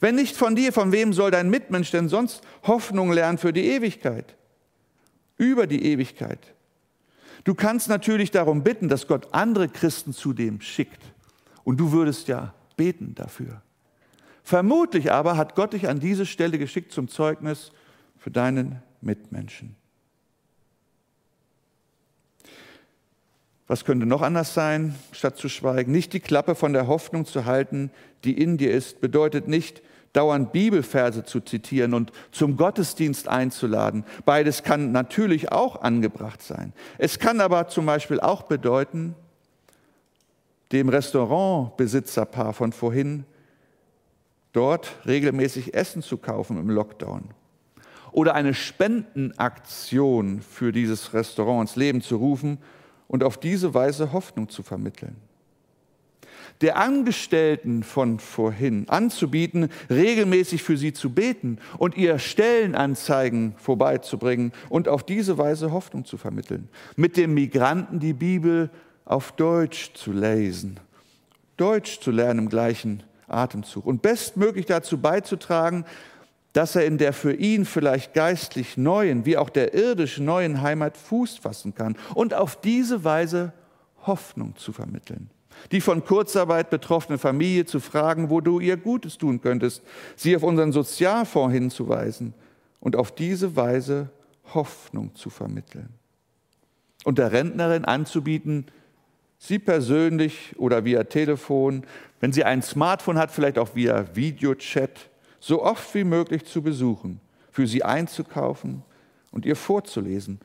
Wenn 0.00 0.14
nicht 0.14 0.34
von 0.34 0.56
dir, 0.56 0.72
von 0.72 0.92
wem 0.92 1.12
soll 1.12 1.30
dein 1.30 1.50
Mitmensch 1.50 1.90
denn 1.90 2.08
sonst 2.08 2.42
Hoffnung 2.62 3.12
lernen 3.12 3.36
für 3.36 3.52
die 3.52 3.66
Ewigkeit? 3.66 4.34
Über 5.36 5.66
die 5.66 5.84
Ewigkeit. 5.84 6.38
Du 7.44 7.54
kannst 7.54 7.88
natürlich 7.88 8.30
darum 8.30 8.62
bitten, 8.62 8.88
dass 8.88 9.06
Gott 9.06 9.28
andere 9.32 9.68
Christen 9.68 10.12
zu 10.12 10.32
dem 10.32 10.60
schickt. 10.60 11.02
Und 11.64 11.78
du 11.78 11.92
würdest 11.92 12.28
ja 12.28 12.54
beten 12.76 13.14
dafür. 13.14 13.62
Vermutlich 14.42 15.12
aber 15.12 15.36
hat 15.36 15.54
Gott 15.54 15.72
dich 15.72 15.88
an 15.88 16.00
diese 16.00 16.26
Stelle 16.26 16.58
geschickt 16.58 16.92
zum 16.92 17.08
Zeugnis 17.08 17.72
für 18.18 18.30
deinen 18.30 18.82
Mitmenschen. 19.00 19.76
Was 23.66 23.84
könnte 23.84 24.04
noch 24.04 24.22
anders 24.22 24.52
sein, 24.52 24.96
statt 25.12 25.36
zu 25.36 25.48
schweigen? 25.48 25.92
Nicht 25.92 26.12
die 26.12 26.18
Klappe 26.18 26.56
von 26.56 26.72
der 26.72 26.88
Hoffnung 26.88 27.24
zu 27.24 27.44
halten, 27.44 27.92
die 28.24 28.36
in 28.36 28.56
dir 28.56 28.72
ist, 28.72 29.00
bedeutet 29.00 29.46
nicht, 29.46 29.82
dauernd 30.12 30.52
Bibelverse 30.52 31.24
zu 31.24 31.40
zitieren 31.40 31.94
und 31.94 32.12
zum 32.32 32.56
Gottesdienst 32.56 33.28
einzuladen. 33.28 34.04
Beides 34.24 34.62
kann 34.62 34.92
natürlich 34.92 35.52
auch 35.52 35.80
angebracht 35.82 36.42
sein. 36.42 36.72
Es 36.98 37.18
kann 37.18 37.40
aber 37.40 37.68
zum 37.68 37.86
Beispiel 37.86 38.20
auch 38.20 38.42
bedeuten, 38.42 39.14
dem 40.72 40.88
Restaurantbesitzerpaar 40.88 42.52
von 42.52 42.72
vorhin 42.72 43.24
dort 44.52 44.92
regelmäßig 45.06 45.74
Essen 45.74 46.02
zu 46.02 46.16
kaufen 46.16 46.58
im 46.58 46.70
Lockdown 46.70 47.30
oder 48.12 48.34
eine 48.34 48.54
Spendenaktion 48.54 50.40
für 50.40 50.72
dieses 50.72 51.14
Restaurant 51.14 51.68
ins 51.68 51.76
Leben 51.76 52.00
zu 52.00 52.16
rufen 52.16 52.58
und 53.08 53.24
auf 53.24 53.38
diese 53.38 53.74
Weise 53.74 54.12
Hoffnung 54.12 54.48
zu 54.48 54.62
vermitteln. 54.62 55.16
Der 56.60 56.76
Angestellten 56.76 57.82
von 57.82 58.18
vorhin 58.18 58.88
anzubieten, 58.88 59.70
regelmäßig 59.88 60.62
für 60.62 60.76
sie 60.76 60.92
zu 60.92 61.10
beten 61.10 61.58
und 61.78 61.96
ihr 61.96 62.18
Stellenanzeigen 62.18 63.54
vorbeizubringen 63.56 64.52
und 64.68 64.86
auf 64.88 65.02
diese 65.02 65.38
Weise 65.38 65.72
Hoffnung 65.72 66.04
zu 66.04 66.18
vermitteln. 66.18 66.68
Mit 66.96 67.16
dem 67.16 67.34
Migranten 67.34 67.98
die 67.98 68.12
Bibel 68.12 68.70
auf 69.06 69.32
Deutsch 69.32 69.94
zu 69.94 70.12
lesen, 70.12 70.78
Deutsch 71.56 72.00
zu 72.00 72.10
lernen 72.10 72.40
im 72.40 72.48
gleichen 72.48 73.02
Atemzug 73.26 73.86
und 73.86 74.02
bestmöglich 74.02 74.66
dazu 74.66 74.98
beizutragen, 74.98 75.84
dass 76.52 76.74
er 76.76 76.84
in 76.84 76.98
der 76.98 77.12
für 77.12 77.32
ihn 77.32 77.64
vielleicht 77.64 78.12
geistlich 78.14 78.76
neuen, 78.76 79.24
wie 79.24 79.36
auch 79.36 79.50
der 79.50 79.74
irdischen 79.74 80.24
neuen 80.24 80.62
Heimat 80.62 80.96
Fuß 80.96 81.38
fassen 81.38 81.74
kann 81.74 81.96
und 82.14 82.34
auf 82.34 82.60
diese 82.60 83.04
Weise 83.04 83.52
Hoffnung 84.06 84.56
zu 84.56 84.72
vermitteln. 84.72 85.30
Die 85.72 85.80
von 85.80 86.04
Kurzarbeit 86.04 86.70
betroffene 86.70 87.18
Familie 87.18 87.64
zu 87.64 87.80
fragen, 87.80 88.30
wo 88.30 88.40
du 88.40 88.60
ihr 88.60 88.76
Gutes 88.76 89.18
tun 89.18 89.40
könntest, 89.40 89.82
sie 90.16 90.34
auf 90.36 90.42
unseren 90.42 90.72
Sozialfonds 90.72 91.52
hinzuweisen 91.52 92.34
und 92.80 92.96
auf 92.96 93.12
diese 93.12 93.56
Weise 93.56 94.10
Hoffnung 94.54 95.14
zu 95.14 95.30
vermitteln. 95.30 95.90
Und 97.04 97.18
der 97.18 97.32
Rentnerin 97.32 97.84
anzubieten, 97.84 98.66
sie 99.38 99.58
persönlich 99.58 100.54
oder 100.58 100.84
via 100.84 101.04
Telefon, 101.04 101.84
wenn 102.20 102.32
sie 102.32 102.44
ein 102.44 102.62
Smartphone 102.62 103.18
hat, 103.18 103.30
vielleicht 103.30 103.58
auch 103.58 103.74
via 103.74 104.14
Videochat, 104.14 105.08
so 105.38 105.62
oft 105.62 105.94
wie 105.94 106.04
möglich 106.04 106.44
zu 106.44 106.62
besuchen, 106.62 107.20
für 107.50 107.66
sie 107.66 107.82
einzukaufen 107.82 108.82
und 109.30 109.46
ihr 109.46 109.56
vorzulesen 109.56 110.40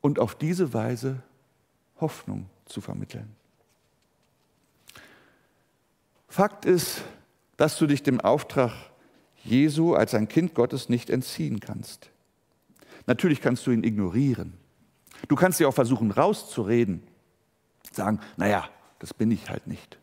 und 0.00 0.18
auf 0.18 0.34
diese 0.34 0.74
Weise 0.74 1.22
Hoffnung 2.00 2.46
zu 2.66 2.80
vermitteln. 2.80 3.39
Fakt 6.30 6.64
ist, 6.64 7.02
dass 7.56 7.76
du 7.76 7.88
dich 7.88 8.04
dem 8.04 8.20
Auftrag 8.20 8.72
Jesu 9.42 9.94
als 9.94 10.14
ein 10.14 10.28
Kind 10.28 10.54
Gottes 10.54 10.88
nicht 10.88 11.10
entziehen 11.10 11.58
kannst. 11.58 12.08
Natürlich 13.06 13.40
kannst 13.40 13.66
du 13.66 13.72
ihn 13.72 13.82
ignorieren. 13.82 14.52
Du 15.26 15.34
kannst 15.34 15.58
dir 15.58 15.68
auch 15.68 15.74
versuchen 15.74 16.12
rauszureden, 16.12 17.02
sagen, 17.90 18.20
naja, 18.36 18.68
das 19.00 19.12
bin 19.12 19.32
ich 19.32 19.50
halt 19.50 19.66
nicht. 19.66 19.98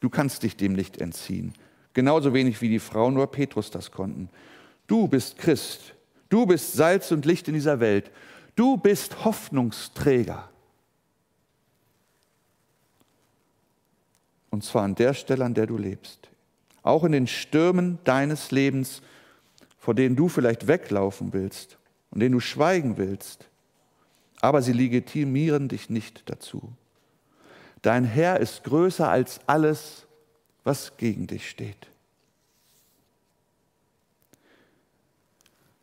Du 0.00 0.08
kannst 0.08 0.42
dich 0.42 0.56
dem 0.56 0.72
nicht 0.72 0.98
entziehen. 0.98 1.52
Genauso 1.92 2.32
wenig 2.32 2.62
wie 2.62 2.70
die 2.70 2.78
Frauen 2.78 3.16
oder 3.16 3.26
Petrus 3.26 3.70
das 3.70 3.90
konnten. 3.90 4.30
Du 4.86 5.08
bist 5.08 5.36
Christ. 5.36 5.94
Du 6.30 6.46
bist 6.46 6.72
Salz 6.72 7.12
und 7.12 7.26
Licht 7.26 7.48
in 7.48 7.54
dieser 7.54 7.80
Welt. 7.80 8.10
Du 8.54 8.78
bist 8.78 9.26
Hoffnungsträger. 9.26 10.48
Und 14.56 14.62
zwar 14.62 14.84
an 14.84 14.94
der 14.94 15.12
Stelle, 15.12 15.44
an 15.44 15.52
der 15.52 15.66
du 15.66 15.76
lebst. 15.76 16.30
Auch 16.82 17.04
in 17.04 17.12
den 17.12 17.26
Stürmen 17.26 17.98
deines 18.04 18.52
Lebens, 18.52 19.02
vor 19.78 19.94
denen 19.94 20.16
du 20.16 20.30
vielleicht 20.30 20.66
weglaufen 20.66 21.34
willst 21.34 21.76
und 22.10 22.20
denen 22.20 22.32
du 22.32 22.40
schweigen 22.40 22.96
willst. 22.96 23.50
Aber 24.40 24.62
sie 24.62 24.72
legitimieren 24.72 25.68
dich 25.68 25.90
nicht 25.90 26.30
dazu. 26.30 26.72
Dein 27.82 28.04
Herr 28.04 28.40
ist 28.40 28.64
größer 28.64 29.10
als 29.10 29.40
alles, 29.46 30.06
was 30.64 30.96
gegen 30.96 31.26
dich 31.26 31.50
steht. 31.50 31.88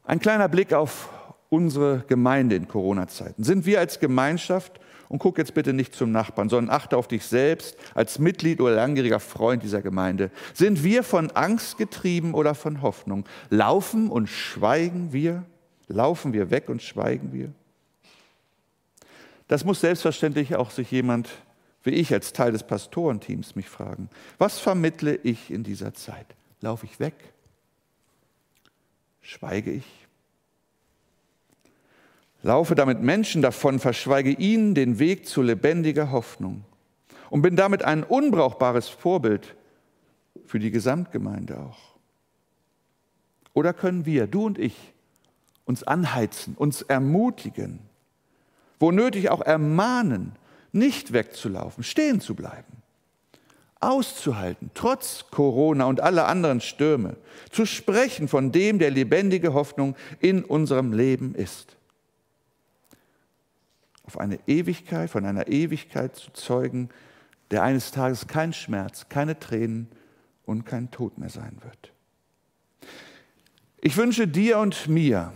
Ein 0.04 0.20
kleiner 0.20 0.50
Blick 0.50 0.74
auf 0.74 1.10
unsere 1.50 2.00
Gemeinde 2.08 2.56
in 2.56 2.68
Corona-Zeiten. 2.68 3.44
Sind 3.44 3.68
wir 3.68 3.78
als 3.78 4.00
Gemeinschaft, 4.00 4.80
und 5.14 5.20
guck 5.20 5.38
jetzt 5.38 5.54
bitte 5.54 5.74
nicht 5.74 5.94
zum 5.94 6.12
Nachbarn, 6.12 6.50
sondern 6.50 6.76
achte 6.76 6.98
auf 6.98 7.08
dich 7.08 7.24
selbst 7.24 7.78
als 7.94 8.18
Mitglied 8.18 8.60
oder 8.60 8.74
langjähriger 8.74 9.20
Freund 9.20 9.62
dieser 9.62 9.84
Gemeinde. 9.84 10.32
Sind 10.56 10.84
wir 10.84 11.04
von 11.04 11.30
Angst 11.30 11.78
getrieben 11.78 12.34
oder 12.34 12.56
von 12.56 12.82
Hoffnung? 12.82 13.24
Laufen 13.52 14.10
und 14.10 14.26
schweigen 14.26 15.14
wir? 15.14 15.44
Laufen 15.88 16.34
wir 16.34 16.50
weg 16.50 16.68
und 16.68 16.82
schweigen 16.82 17.32
wir? 17.32 17.52
Das 19.48 19.64
muss 19.64 19.82
selbstverständlich 19.82 20.56
auch 20.56 20.72
sich 20.72 20.90
jemand 20.90 21.30
wie 21.84 21.92
ich 21.92 22.12
als 22.12 22.34
Teil 22.34 22.52
des 22.52 22.64
Pastorenteams 22.64 23.56
mich 23.56 23.70
fragen, 23.70 24.10
was 24.40 24.58
vermittle 24.58 25.16
ich 25.16 25.52
in 25.52 25.64
dieser 25.64 25.94
Zeit? 25.94 26.26
Laufe 26.60 26.88
ich 26.88 27.00
weg? 27.00 27.14
Schweige 29.22 29.70
ich? 29.70 30.03
Laufe 32.44 32.76
damit 32.76 33.02
Menschen 33.02 33.42
davon, 33.42 33.80
verschweige 33.80 34.32
ihnen 34.32 34.76
den 34.76 35.00
Weg 35.00 35.26
zu 35.26 35.42
lebendiger 35.42 36.12
Hoffnung 36.12 36.66
und 37.30 37.42
bin 37.42 37.56
damit 37.56 37.84
ein 37.84 38.04
unbrauchbares 38.04 38.90
Vorbild 38.90 39.56
für 40.46 40.60
die 40.60 40.70
Gesamtgemeinde 40.70 41.58
auch. 41.58 41.80
Oder 43.54 43.74
können 43.74 44.06
wir, 44.06 44.28
du 44.28 44.46
und 44.46 44.60
ich, 44.60 44.76
uns 45.66 45.84
anheizen, 45.84 46.56
uns 46.56 46.82
ermutigen, 46.82 47.80
wo 48.78 48.92
nötig 48.92 49.30
auch 49.30 49.42
ermahnen, 49.42 50.34
nicht 50.74 51.14
wegzulaufen, 51.14 51.84
stehen 51.86 52.20
zu 52.20 52.36
bleiben, 52.36 52.82
auszuhalten, 53.80 54.70
trotz 54.74 55.26
Corona 55.32 55.86
und 55.86 56.02
aller 56.02 56.28
anderen 56.28 56.60
Stürme, 56.60 57.16
zu 57.52 57.66
sprechen 57.66 58.28
von 58.28 58.52
dem, 58.52 58.80
der 58.80 58.92
lebendige 58.92 59.54
Hoffnung 59.54 59.96
in 60.20 60.44
unserem 60.44 60.92
Leben 60.92 61.36
ist. 61.36 61.78
Auf 64.04 64.20
eine 64.20 64.40
Ewigkeit, 64.48 65.10
von 65.10 65.26
einer 65.26 65.48
Ewigkeit 65.48 66.16
zu 66.16 66.32
zeugen, 66.32 66.90
der 67.52 67.64
eines 67.64 67.92
Tages 67.92 68.28
kein 68.28 68.54
Schmerz, 68.54 69.08
keine 69.10 69.40
Tränen 69.40 69.88
und 70.46 70.66
kein 70.66 70.92
Tod 70.92 71.18
mehr 71.18 71.30
sein 71.30 71.58
wird. 71.62 71.92
Ich 73.82 73.98
wünsche 73.98 74.28
dir 74.28 74.60
und 74.60 74.88
mir, 74.88 75.34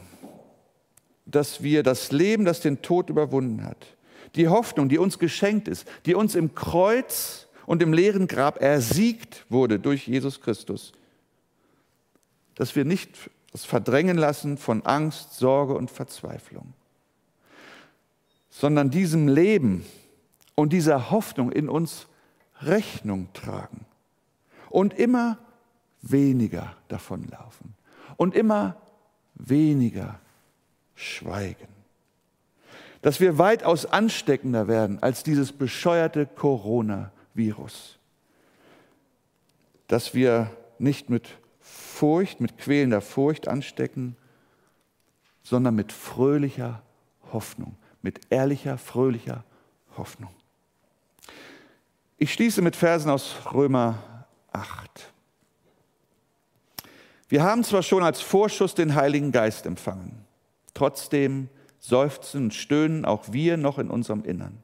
dass 1.26 1.62
wir 1.62 1.84
das 1.84 2.12
Leben, 2.12 2.46
das 2.46 2.62
den 2.62 2.82
Tod 2.82 3.10
überwunden 3.10 3.64
hat, 3.64 3.96
die 4.36 4.48
Hoffnung, 4.48 4.90
die 4.90 4.98
uns 4.98 5.20
geschenkt 5.20 5.68
ist, 5.68 5.88
die 6.06 6.16
uns 6.16 6.36
im 6.36 6.56
Kreuz 6.56 7.48
und 7.66 7.82
im 7.82 7.94
leeren 7.94 8.28
Grab 8.28 8.62
ersiegt 8.62 9.46
wurde 9.50 9.80
durch 9.80 10.08
Jesus 10.08 10.42
Christus, 10.42 10.94
dass 12.56 12.76
wir 12.76 12.86
nicht 12.86 13.30
das 13.52 13.66
verdrängen 13.66 14.18
lassen 14.18 14.58
von 14.58 14.86
Angst, 14.86 15.34
Sorge 15.34 15.74
und 15.74 15.92
Verzweiflung, 15.92 16.74
sondern 18.60 18.89
diesem 18.89 19.28
Leben 19.28 19.86
und 20.56 20.74
dieser 20.74 21.12
Hoffnung 21.12 21.52
in 21.52 21.70
uns 21.70 22.08
Rechnung 22.60 23.32
tragen 23.34 23.86
und 24.72 24.96
immer 24.96 25.38
weniger 26.02 26.76
davonlaufen 26.88 27.76
und 28.15 28.34
immer 28.34 28.76
weniger 29.36 30.20
schweigen. 30.96 31.67
Dass 33.04 33.20
wir 33.20 33.38
weitaus 33.38 33.86
ansteckender 33.86 34.67
werden 34.67 35.04
als 35.04 35.22
dieses 35.22 35.52
bescheuerte 35.52 36.26
Coronavirus. 36.26 38.00
Dass 39.88 40.15
wir 40.15 40.50
nicht 40.80 41.12
mit 41.12 41.38
Furcht, 41.60 42.41
mit 42.41 42.58
quälender 42.58 43.02
Furcht 43.02 43.48
anstecken, 43.48 44.17
sondern 45.43 45.76
mit 45.76 45.91
fröhlicher 45.91 46.82
Hoffnung, 47.32 47.76
mit 48.02 48.22
ehrlicher, 48.30 48.78
fröhlicher 48.78 49.44
Hoffnung. 49.98 50.32
Ich 52.18 52.34
schließe 52.34 52.62
mit 52.62 52.76
Versen 52.76 53.12
aus 53.12 53.36
Römer 53.54 54.26
8. 54.52 55.12
Wir 57.30 57.44
haben 57.44 57.64
zwar 57.64 57.84
schon 57.84 58.04
als 58.04 58.22
Vorschuss 58.22 58.74
den 58.74 58.96
Heiligen 58.96 59.32
Geist 59.32 59.66
empfangen, 59.66 60.26
trotzdem 60.74 61.50
seufzen 61.80 62.46
und 62.46 62.54
stöhnen 62.54 63.06
auch 63.06 63.26
wir 63.32 63.58
noch 63.58 63.80
in 63.80 63.90
unserem 63.90 64.24
Innern. 64.24 64.58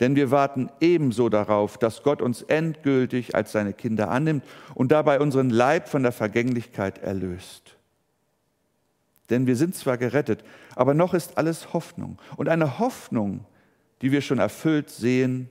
Denn 0.00 0.16
wir 0.16 0.30
warten 0.30 0.70
ebenso 0.80 1.28
darauf, 1.28 1.76
dass 1.76 2.02
Gott 2.02 2.22
uns 2.22 2.42
endgültig 2.42 3.34
als 3.34 3.52
seine 3.52 3.74
Kinder 3.74 4.10
annimmt 4.10 4.44
und 4.74 4.92
dabei 4.92 5.20
unseren 5.20 5.50
Leib 5.50 5.88
von 5.88 6.02
der 6.02 6.12
Vergänglichkeit 6.12 6.98
erlöst. 6.98 7.76
Denn 9.30 9.46
wir 9.46 9.56
sind 9.56 9.76
zwar 9.76 9.96
gerettet, 9.96 10.44
aber 10.74 10.92
noch 10.92 11.14
ist 11.14 11.38
alles 11.38 11.72
Hoffnung. 11.72 12.18
Und 12.36 12.48
eine 12.48 12.78
Hoffnung, 12.78 13.46
die 14.02 14.12
wir 14.12 14.20
schon 14.20 14.40
erfüllt 14.40 14.90
sehen, 14.90 15.48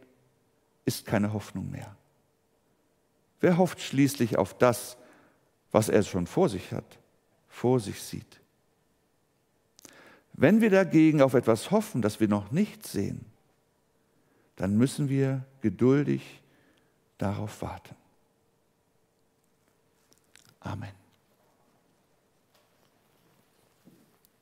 ist 0.86 1.06
keine 1.06 1.34
Hoffnung 1.34 1.72
mehr. 1.72 1.96
Wer 3.40 3.58
hofft 3.58 3.82
schließlich 3.82 4.38
auf 4.38 4.58
das, 4.58 4.98
was 5.72 5.88
er 5.88 6.04
schon 6.04 6.28
vor 6.28 6.50
sich 6.50 6.74
hat, 6.74 7.00
vor 7.48 7.80
sich 7.80 8.02
sieht? 8.02 8.42
Wenn 10.34 10.62
wir 10.62 10.70
dagegen 10.70 11.22
auf 11.22 11.34
etwas 11.34 11.72
hoffen, 11.72 12.02
das 12.02 12.20
wir 12.20 12.28
noch 12.28 12.52
nicht 12.52 12.86
sehen, 12.86 13.26
dann 14.56 14.78
müssen 14.78 15.10
wir 15.10 15.46
geduldig 15.62 16.42
darauf 17.18 17.62
warten. 17.62 17.96
Amen. 20.60 20.99